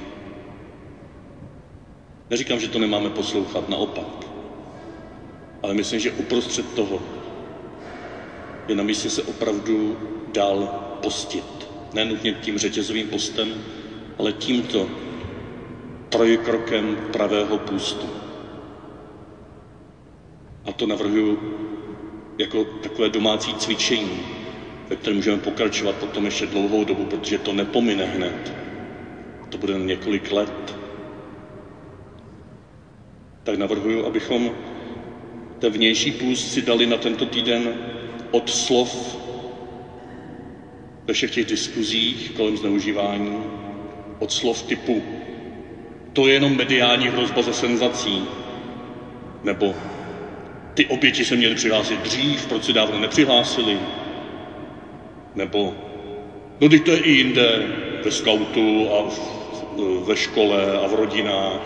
Neříkám, 2.31 2.61
že 2.61 2.69
to 2.69 2.79
nemáme 2.79 3.11
poslouchat, 3.11 3.69
naopak. 3.69 4.27
Ale 5.63 5.75
myslím, 5.75 6.01
že 6.01 6.13
uprostřed 6.13 6.75
toho 6.75 7.03
je 8.69 8.75
na 8.75 8.83
místě 8.83 9.11
se 9.11 9.23
opravdu 9.23 9.99
dál 10.33 10.61
postit. 11.03 11.69
Nenutně 11.93 12.33
tím 12.33 12.59
řetězovým 12.59 13.09
postem, 13.09 13.55
ale 14.19 14.33
tímto 14.33 14.89
trojkrokem 16.09 16.97
pravého 17.13 17.59
půstu. 17.59 18.24
A 20.65 20.73
to 20.73 20.87
navrhuji 20.87 21.39
jako 22.39 22.65
takové 22.65 23.09
domácí 23.09 23.55
cvičení, 23.55 24.21
ve 24.89 24.97
kterém 24.97 25.17
můžeme 25.17 25.39
pokračovat 25.39 25.97
potom 25.97 26.25
ještě 26.25 26.47
dlouhou 26.47 26.85
dobu, 26.85 27.05
protože 27.05 27.39
to 27.39 27.53
nepomine 27.53 28.05
hned. 28.05 28.53
To 29.49 29.59
bude 29.59 29.79
několik 29.79 30.33
let. 30.33 30.77
Tak 33.43 33.59
navrhuji, 33.59 34.05
abychom 34.05 34.51
ten 35.59 35.73
vnější 35.73 36.11
půst 36.13 36.53
si 36.53 36.63
dali 36.63 36.87
na 36.87 36.97
tento 36.97 37.27
týden 37.27 37.75
od 38.31 38.51
slov 38.51 39.19
ve 41.07 41.13
všech 41.15 41.31
těch 41.31 41.45
diskuzích 41.47 42.31
kolem 42.37 42.57
zneužívání, 42.57 43.45
od 44.19 44.33
slov 44.33 44.63
typu 44.63 45.03
to 46.13 46.27
je 46.27 46.35
jenom 46.35 46.57
mediální 46.57 47.09
hrozba 47.09 47.43
ze 47.43 47.53
senzací, 47.53 48.25
nebo 49.45 49.75
ty 50.75 50.87
oběti 50.87 51.25
se 51.25 51.37
měly 51.37 51.55
přihlásit 51.55 52.01
dřív, 52.01 52.47
proč 52.47 52.65
se 52.65 52.73
dávno 52.73 52.99
nepřihlásili? 52.99 53.79
Nebo, 55.35 55.75
no 56.61 56.69
teď 56.69 56.85
to 56.85 56.91
je 56.91 56.99
i 56.99 57.11
jinde, 57.11 57.63
ve 58.05 58.11
skautu 58.11 58.91
a 58.93 59.09
v, 59.09 59.21
ve 60.07 60.17
škole 60.17 60.79
a 60.79 60.87
v 60.87 60.95
rodinách. 60.95 61.61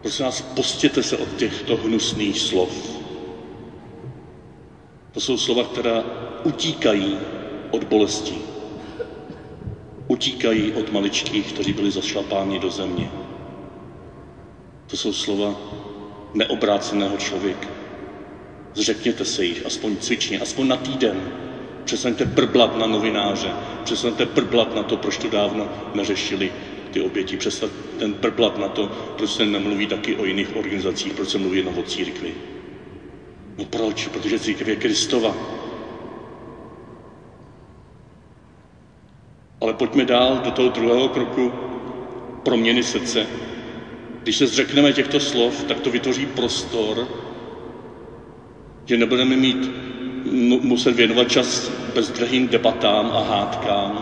Prosím 0.00 0.24
vás, 0.24 0.40
postěte 0.40 1.02
se 1.02 1.16
od 1.16 1.36
těchto 1.36 1.76
hnusných 1.76 2.40
slov. 2.40 3.00
To 5.12 5.20
jsou 5.20 5.38
slova, 5.38 5.64
která 5.64 6.04
utíkají 6.44 7.18
od 7.70 7.84
bolesti. 7.84 8.34
Utíkají 10.08 10.72
od 10.72 10.92
maličkých, 10.92 11.52
kteří 11.52 11.72
byli 11.72 11.90
zašlapáni 11.90 12.58
do 12.58 12.70
země. 12.70 13.10
To 14.86 14.96
jsou 14.96 15.12
slova, 15.12 15.54
neobráceného 16.34 17.16
člověka. 17.16 17.68
Zřekněte 18.74 19.24
se 19.24 19.44
jich, 19.44 19.66
aspoň 19.66 19.96
cvičně, 19.96 20.40
aspoň 20.40 20.68
na 20.68 20.76
týden. 20.76 21.32
Přestaňte 21.84 22.24
brblat 22.24 22.78
na 22.78 22.86
novináře, 22.86 23.50
přestaňte 23.84 24.26
brblat 24.26 24.74
na 24.74 24.82
to, 24.82 24.96
proč 24.96 25.18
to 25.18 25.28
dávno 25.28 25.68
neřešili 25.94 26.52
ty 26.90 27.00
oběti. 27.00 27.36
Přestaňte 27.36 27.76
ten 27.98 28.12
brblat 28.12 28.58
na 28.58 28.68
to, 28.68 28.86
proč 29.16 29.30
se 29.30 29.46
nemluví 29.46 29.86
taky 29.86 30.16
o 30.16 30.24
jiných 30.24 30.56
organizacích, 30.56 31.12
proč 31.12 31.28
se 31.28 31.38
mluví 31.38 31.58
jenom 31.58 31.78
o 31.78 31.82
církvi. 31.82 32.34
No 33.58 33.64
proč? 33.64 34.08
Protože 34.08 34.38
církev 34.38 34.68
je 34.68 34.76
Kristova. 34.76 35.36
Ale 39.60 39.72
pojďme 39.72 40.04
dál 40.04 40.40
do 40.44 40.50
toho 40.50 40.68
druhého 40.68 41.08
kroku 41.08 41.52
proměny 42.42 42.82
srdce, 42.82 43.26
když 44.22 44.36
se 44.36 44.46
zřekneme 44.46 44.92
těchto 44.92 45.20
slov, 45.20 45.64
tak 45.64 45.80
to 45.80 45.90
vytvoří 45.90 46.26
prostor, 46.26 47.08
že 48.84 48.96
nebudeme 48.96 49.36
mít 49.36 49.70
muset 50.62 50.96
věnovat 50.96 51.30
čas 51.30 51.70
bezdrahým 51.94 52.48
debatám 52.48 53.10
a 53.12 53.22
hádkám 53.22 53.92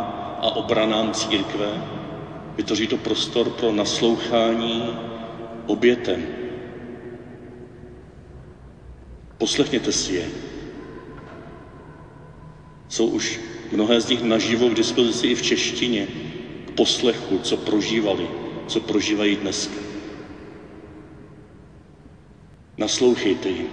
a 0.41 0.51
obranám 0.57 1.13
církve. 1.13 1.83
Vytvoří 2.57 2.87
to 2.87 2.97
prostor 2.97 3.51
pro 3.51 3.73
naslouchání 3.73 4.97
obětem. 5.67 6.27
Poslechněte 9.39 9.93
si 9.93 10.15
je. 10.15 10.29
Jsou 12.89 13.07
už 13.07 13.41
mnohé 13.73 14.01
z 14.01 14.09
nich 14.09 14.23
naživo 14.23 14.69
k 14.69 14.75
dispozici 14.75 15.27
i 15.27 15.35
v 15.35 15.43
češtině, 15.43 16.07
k 16.67 16.71
poslechu, 16.71 17.39
co 17.39 17.57
prožívali, 17.57 18.29
co 18.67 18.81
prožívají 18.81 19.37
dneska. 19.37 19.90
Naslouchejte 22.81 23.49
jim. 23.49 23.69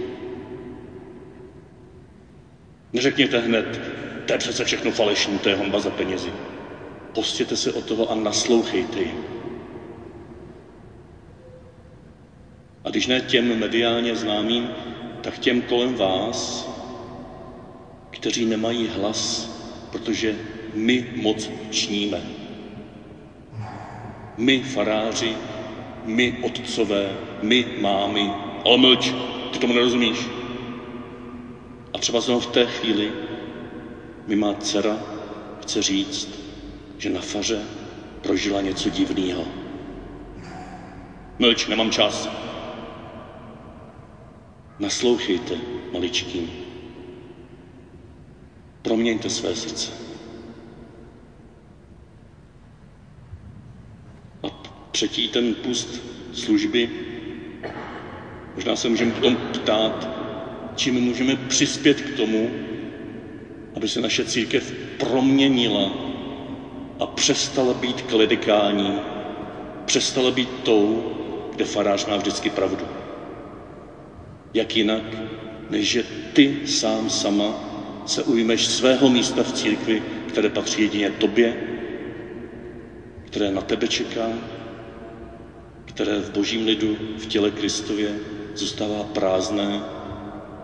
Neřekněte 2.92 3.38
hned, 3.38 3.80
to 4.26 4.32
je 4.32 4.38
přece 4.38 4.64
všechno 4.64 4.90
falešní, 4.90 5.38
to 5.38 5.48
je 5.48 5.54
honba 5.54 5.80
za 5.80 5.90
penězi. 5.90 6.32
Postěte 7.14 7.56
se 7.56 7.72
o 7.72 7.82
toho 7.82 8.10
a 8.10 8.14
naslouchejte 8.14 9.00
jim. 9.00 9.24
A 12.84 12.90
když 12.90 13.06
ne 13.06 13.20
těm 13.20 13.58
mediálně 13.58 14.16
známým, 14.16 14.68
tak 15.20 15.38
těm 15.38 15.62
kolem 15.62 15.94
vás, 15.94 16.68
kteří 18.10 18.44
nemají 18.44 18.88
hlas, 18.88 19.50
protože 19.92 20.36
my 20.74 21.06
moc 21.16 21.50
čníme. 21.70 22.22
My 24.36 24.62
faráři, 24.62 25.36
my 26.04 26.38
otcové, 26.42 27.16
my 27.42 27.66
mámy, 27.80 28.30
ale 28.68 28.78
mlč, 28.78 29.14
ty 29.52 29.58
tomu 29.58 29.72
nerozumíš. 29.72 30.28
A 31.94 31.98
třeba 31.98 32.20
znovu 32.20 32.40
v 32.40 32.46
té 32.46 32.66
chvíli 32.66 33.12
mi 34.26 34.36
má 34.36 34.54
dcera 34.54 34.96
chce 35.62 35.82
říct, 35.82 36.28
že 36.98 37.10
na 37.10 37.20
faře 37.20 37.62
prožila 38.22 38.60
něco 38.60 38.90
divného. 38.90 39.44
Mlč, 41.38 41.66
nemám 41.66 41.90
čas. 41.90 42.28
Naslouchejte 44.78 45.54
maličkým. 45.92 46.50
Proměňte 48.82 49.30
své 49.30 49.54
srdce. 49.56 49.92
A 54.42 54.46
třetí 54.90 55.28
ten 55.28 55.54
pust 55.54 56.02
služby 56.32 57.07
Možná 58.58 58.76
se 58.76 58.88
můžeme 58.88 59.12
potom 59.12 59.36
ptát, 59.36 60.08
čím 60.74 60.94
můžeme 60.94 61.36
přispět 61.36 62.00
k 62.00 62.16
tomu, 62.16 62.50
aby 63.74 63.88
se 63.88 64.00
naše 64.00 64.24
církev 64.24 64.72
proměnila 64.96 65.92
a 67.00 67.06
přestala 67.06 67.74
být 67.74 68.02
kledikální, 68.02 68.98
přestala 69.84 70.30
být 70.30 70.48
tou, 70.62 71.12
kde 71.54 71.64
farář 71.64 72.06
má 72.06 72.16
vždycky 72.16 72.50
pravdu. 72.50 72.86
Jak 74.54 74.76
jinak, 74.76 75.02
než 75.70 75.90
že 75.90 76.04
ty 76.32 76.56
sám 76.66 77.10
sama 77.10 77.54
se 78.06 78.22
ujmeš 78.22 78.66
svého 78.66 79.08
místa 79.10 79.42
v 79.42 79.52
církvi, 79.52 80.02
které 80.28 80.48
patří 80.48 80.82
jedině 80.82 81.10
tobě, 81.10 81.56
které 83.26 83.50
na 83.50 83.60
tebe 83.62 83.88
čeká, 83.88 84.28
které 85.84 86.18
v 86.20 86.30
božím 86.30 86.66
lidu, 86.66 86.96
v 87.18 87.26
těle 87.26 87.50
Kristově 87.50 88.37
zůstává 88.58 89.04
prázdné, 89.04 89.82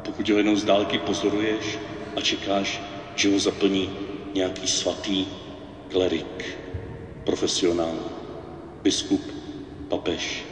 pokud 0.03 0.29
ho 0.29 0.37
jenom 0.37 0.57
z 0.57 0.65
dálky 0.65 0.99
pozoruješ 0.99 1.79
a 2.17 2.21
čekáš, 2.21 2.81
že 3.15 3.29
ho 3.29 3.39
zaplní 3.39 3.91
nějaký 4.35 4.67
svatý 4.67 5.27
klerik, 5.89 6.59
profesionál, 7.25 7.99
biskup, 8.83 9.23
papež, 9.89 10.45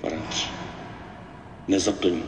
farář. 0.00 0.50
Nezaplní. 1.68 2.24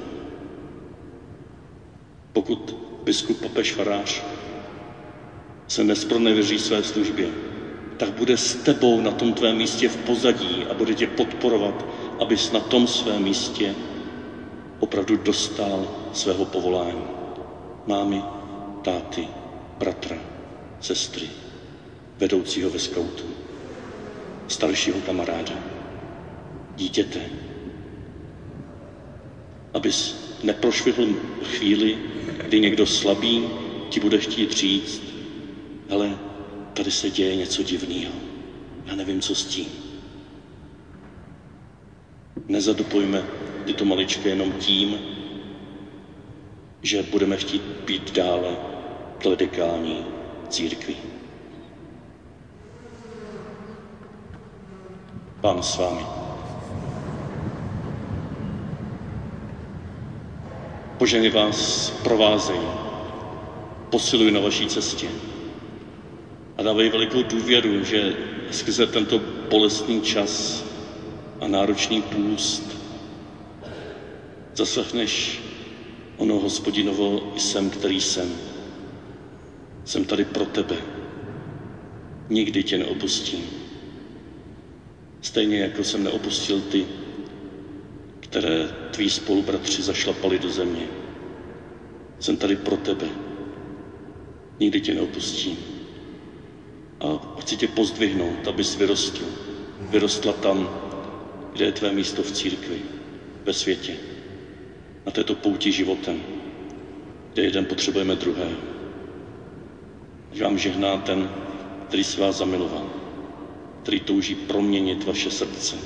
Pokud 2.33 2.77
biskup 3.05 3.41
papež 3.41 3.73
farář 3.73 4.23
se 5.69 5.85
nespronevěří 5.85 6.59
své 6.59 6.83
službě, 6.83 7.29
tak 7.97 8.11
bude 8.13 8.37
s 8.37 8.55
tebou 8.55 9.01
na 9.01 9.11
tom 9.11 9.33
tvém 9.33 9.57
místě 9.57 9.89
v 9.89 9.97
pozadí 9.97 10.65
a 10.71 10.75
bude 10.75 10.95
tě 10.95 11.07
podporovat, 11.07 11.85
abys 12.19 12.53
na 12.53 12.61
tom 12.61 12.87
svém 12.87 13.23
místě 13.23 13.75
opravdu 14.81 15.17
dostal 15.17 15.89
svého 16.13 16.45
povolání. 16.45 17.05
Mámy, 17.87 18.23
táty, 18.83 19.29
bratra, 19.79 20.19
sestry, 20.81 21.31
vedoucího 22.19 22.71
ve 22.71 22.79
skautu, 22.79 23.25
staršího 24.49 25.01
kamaráda, 25.01 25.55
dítěte, 26.77 27.21
abys 29.75 30.17
neprošvihl 30.43 31.07
chvíli, 31.45 31.99
kdy 32.47 32.61
někdo 32.61 32.87
slabý 32.87 33.49
ti 33.89 34.01
bude 34.01 34.19
chtít 34.19 34.53
říct, 34.53 35.03
ale 35.91 36.19
tady 36.75 36.91
se 36.91 37.11
děje 37.11 37.37
něco 37.37 37.63
divného. 37.63 38.13
Já 38.87 38.95
nevím, 38.95 39.21
co 39.21 39.35
s 39.35 39.45
tím. 39.45 39.67
Nezadupujme 43.71 43.77
tyto 43.77 43.85
maličké 43.85 44.29
jenom 44.29 44.53
tím, 44.53 44.99
že 46.83 47.03
budeme 47.03 47.37
chtít 47.37 47.63
být 47.87 48.13
dále 48.13 48.57
kledekální 49.19 50.05
církví. 50.49 50.97
Pán 55.41 55.63
s 55.63 55.79
vámi. 55.79 56.03
Poženy 60.99 61.31
vás 61.31 61.91
provázejí, 62.03 62.69
posilují 63.91 64.31
na 64.31 64.41
vaší 64.41 64.67
cestě 64.67 65.09
a 66.59 66.63
dávají 66.63 66.91
velikou 66.91 67.23
důvěru, 67.23 67.85
že 67.85 68.17
skrze 68.51 68.87
tento 68.87 69.19
bolestný 69.51 70.01
čas 70.03 70.65
a 71.41 71.47
náročný 71.49 72.03
půst 72.03 72.80
zaslechneš 74.55 75.41
ono 76.17 76.35
hospodinovo 76.35 77.33
jsem, 77.37 77.71
který 77.71 78.01
jsem. 78.01 78.33
Jsem 79.85 80.05
tady 80.05 80.25
pro 80.25 80.45
tebe. 80.45 80.77
Nikdy 82.29 82.63
tě 82.63 82.79
neopustím. 82.79 83.45
Stejně 85.21 85.59
jako 85.61 85.85
jsem 85.85 86.05
neopustil 86.05 86.61
ty, 86.61 86.87
které 88.21 88.69
tví 88.91 89.11
spolubratři 89.11 89.83
zašlapali 89.83 90.39
do 90.39 90.51
země. 90.51 90.87
Jsem 92.19 92.37
tady 92.37 92.57
pro 92.57 92.77
tebe. 92.77 93.07
Nikdy 94.61 94.81
tě 94.81 94.95
neopustím. 94.95 95.57
A 97.01 97.37
chci 97.41 97.57
tě 97.57 97.69
pozdvihnout, 97.69 98.49
abys 98.49 98.77
vyrostl. 98.77 99.25
Vyrostla 99.81 100.33
tam, 100.33 100.71
kde 101.53 101.65
je 101.65 101.73
tvé 101.73 101.93
místo 101.93 102.23
v 102.23 102.33
církvi, 102.33 102.83
ve 103.45 103.53
světě. 103.53 103.97
Na 105.07 105.13
této 105.13 105.35
pouti 105.35 105.73
životem, 105.73 106.23
kde 107.33 107.43
jeden 107.43 107.65
potřebujeme 107.65 108.17
druhého. 108.17 108.57
Ať 110.33 110.41
vám 110.41 110.59
žehná 110.59 110.97
ten, 110.97 111.31
který 111.89 112.05
se 112.05 112.21
vás 112.21 112.37
zamiloval, 112.37 112.91
který 113.83 114.01
touží 114.01 114.35
proměnit 114.35 115.05
vaše 115.05 115.31
srdce, 115.31 115.77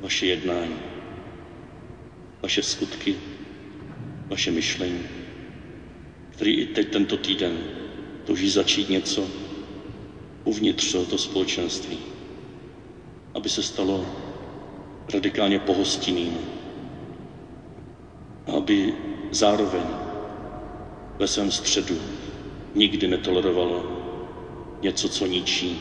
vaše 0.00 0.26
jednání, 0.26 0.76
vaše 2.42 2.62
skutky, 2.62 3.16
vaše 4.28 4.50
myšlení, 4.50 5.02
který 6.30 6.54
i 6.54 6.66
teď 6.66 6.90
tento 6.92 7.16
týden 7.16 7.58
touží 8.24 8.50
začít 8.50 8.88
něco 8.88 9.28
uvnitř 10.44 10.92
tohoto 10.92 11.18
společenství, 11.18 11.98
aby 13.34 13.48
se 13.48 13.62
stalo 13.62 14.06
radikálně 15.12 15.58
pohostinným, 15.58 16.57
aby 18.56 18.94
zároveň 19.30 19.82
ve 21.18 21.28
svém 21.28 21.50
středu 21.50 21.98
nikdy 22.74 23.08
netolerovalo 23.08 23.98
něco, 24.82 25.08
co 25.08 25.26
ničí 25.26 25.80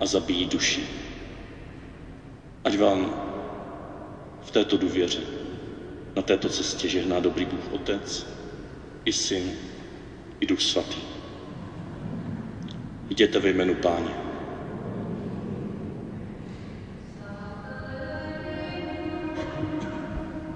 a 0.00 0.06
zabíjí 0.06 0.46
duši. 0.46 0.86
Ať 2.64 2.78
vám 2.78 3.22
v 4.42 4.50
této 4.50 4.76
důvěře, 4.76 5.20
na 6.16 6.22
této 6.22 6.48
cestě 6.48 6.88
žehná 6.88 7.20
dobrý 7.20 7.44
Bůh 7.44 7.72
Otec, 7.72 8.26
i 9.04 9.12
Syn, 9.12 9.52
i 10.40 10.46
Duch 10.46 10.60
Svatý. 10.60 11.00
Jděte 13.10 13.38
ve 13.38 13.48
jménu 13.48 13.74
Páně. 13.74 14.25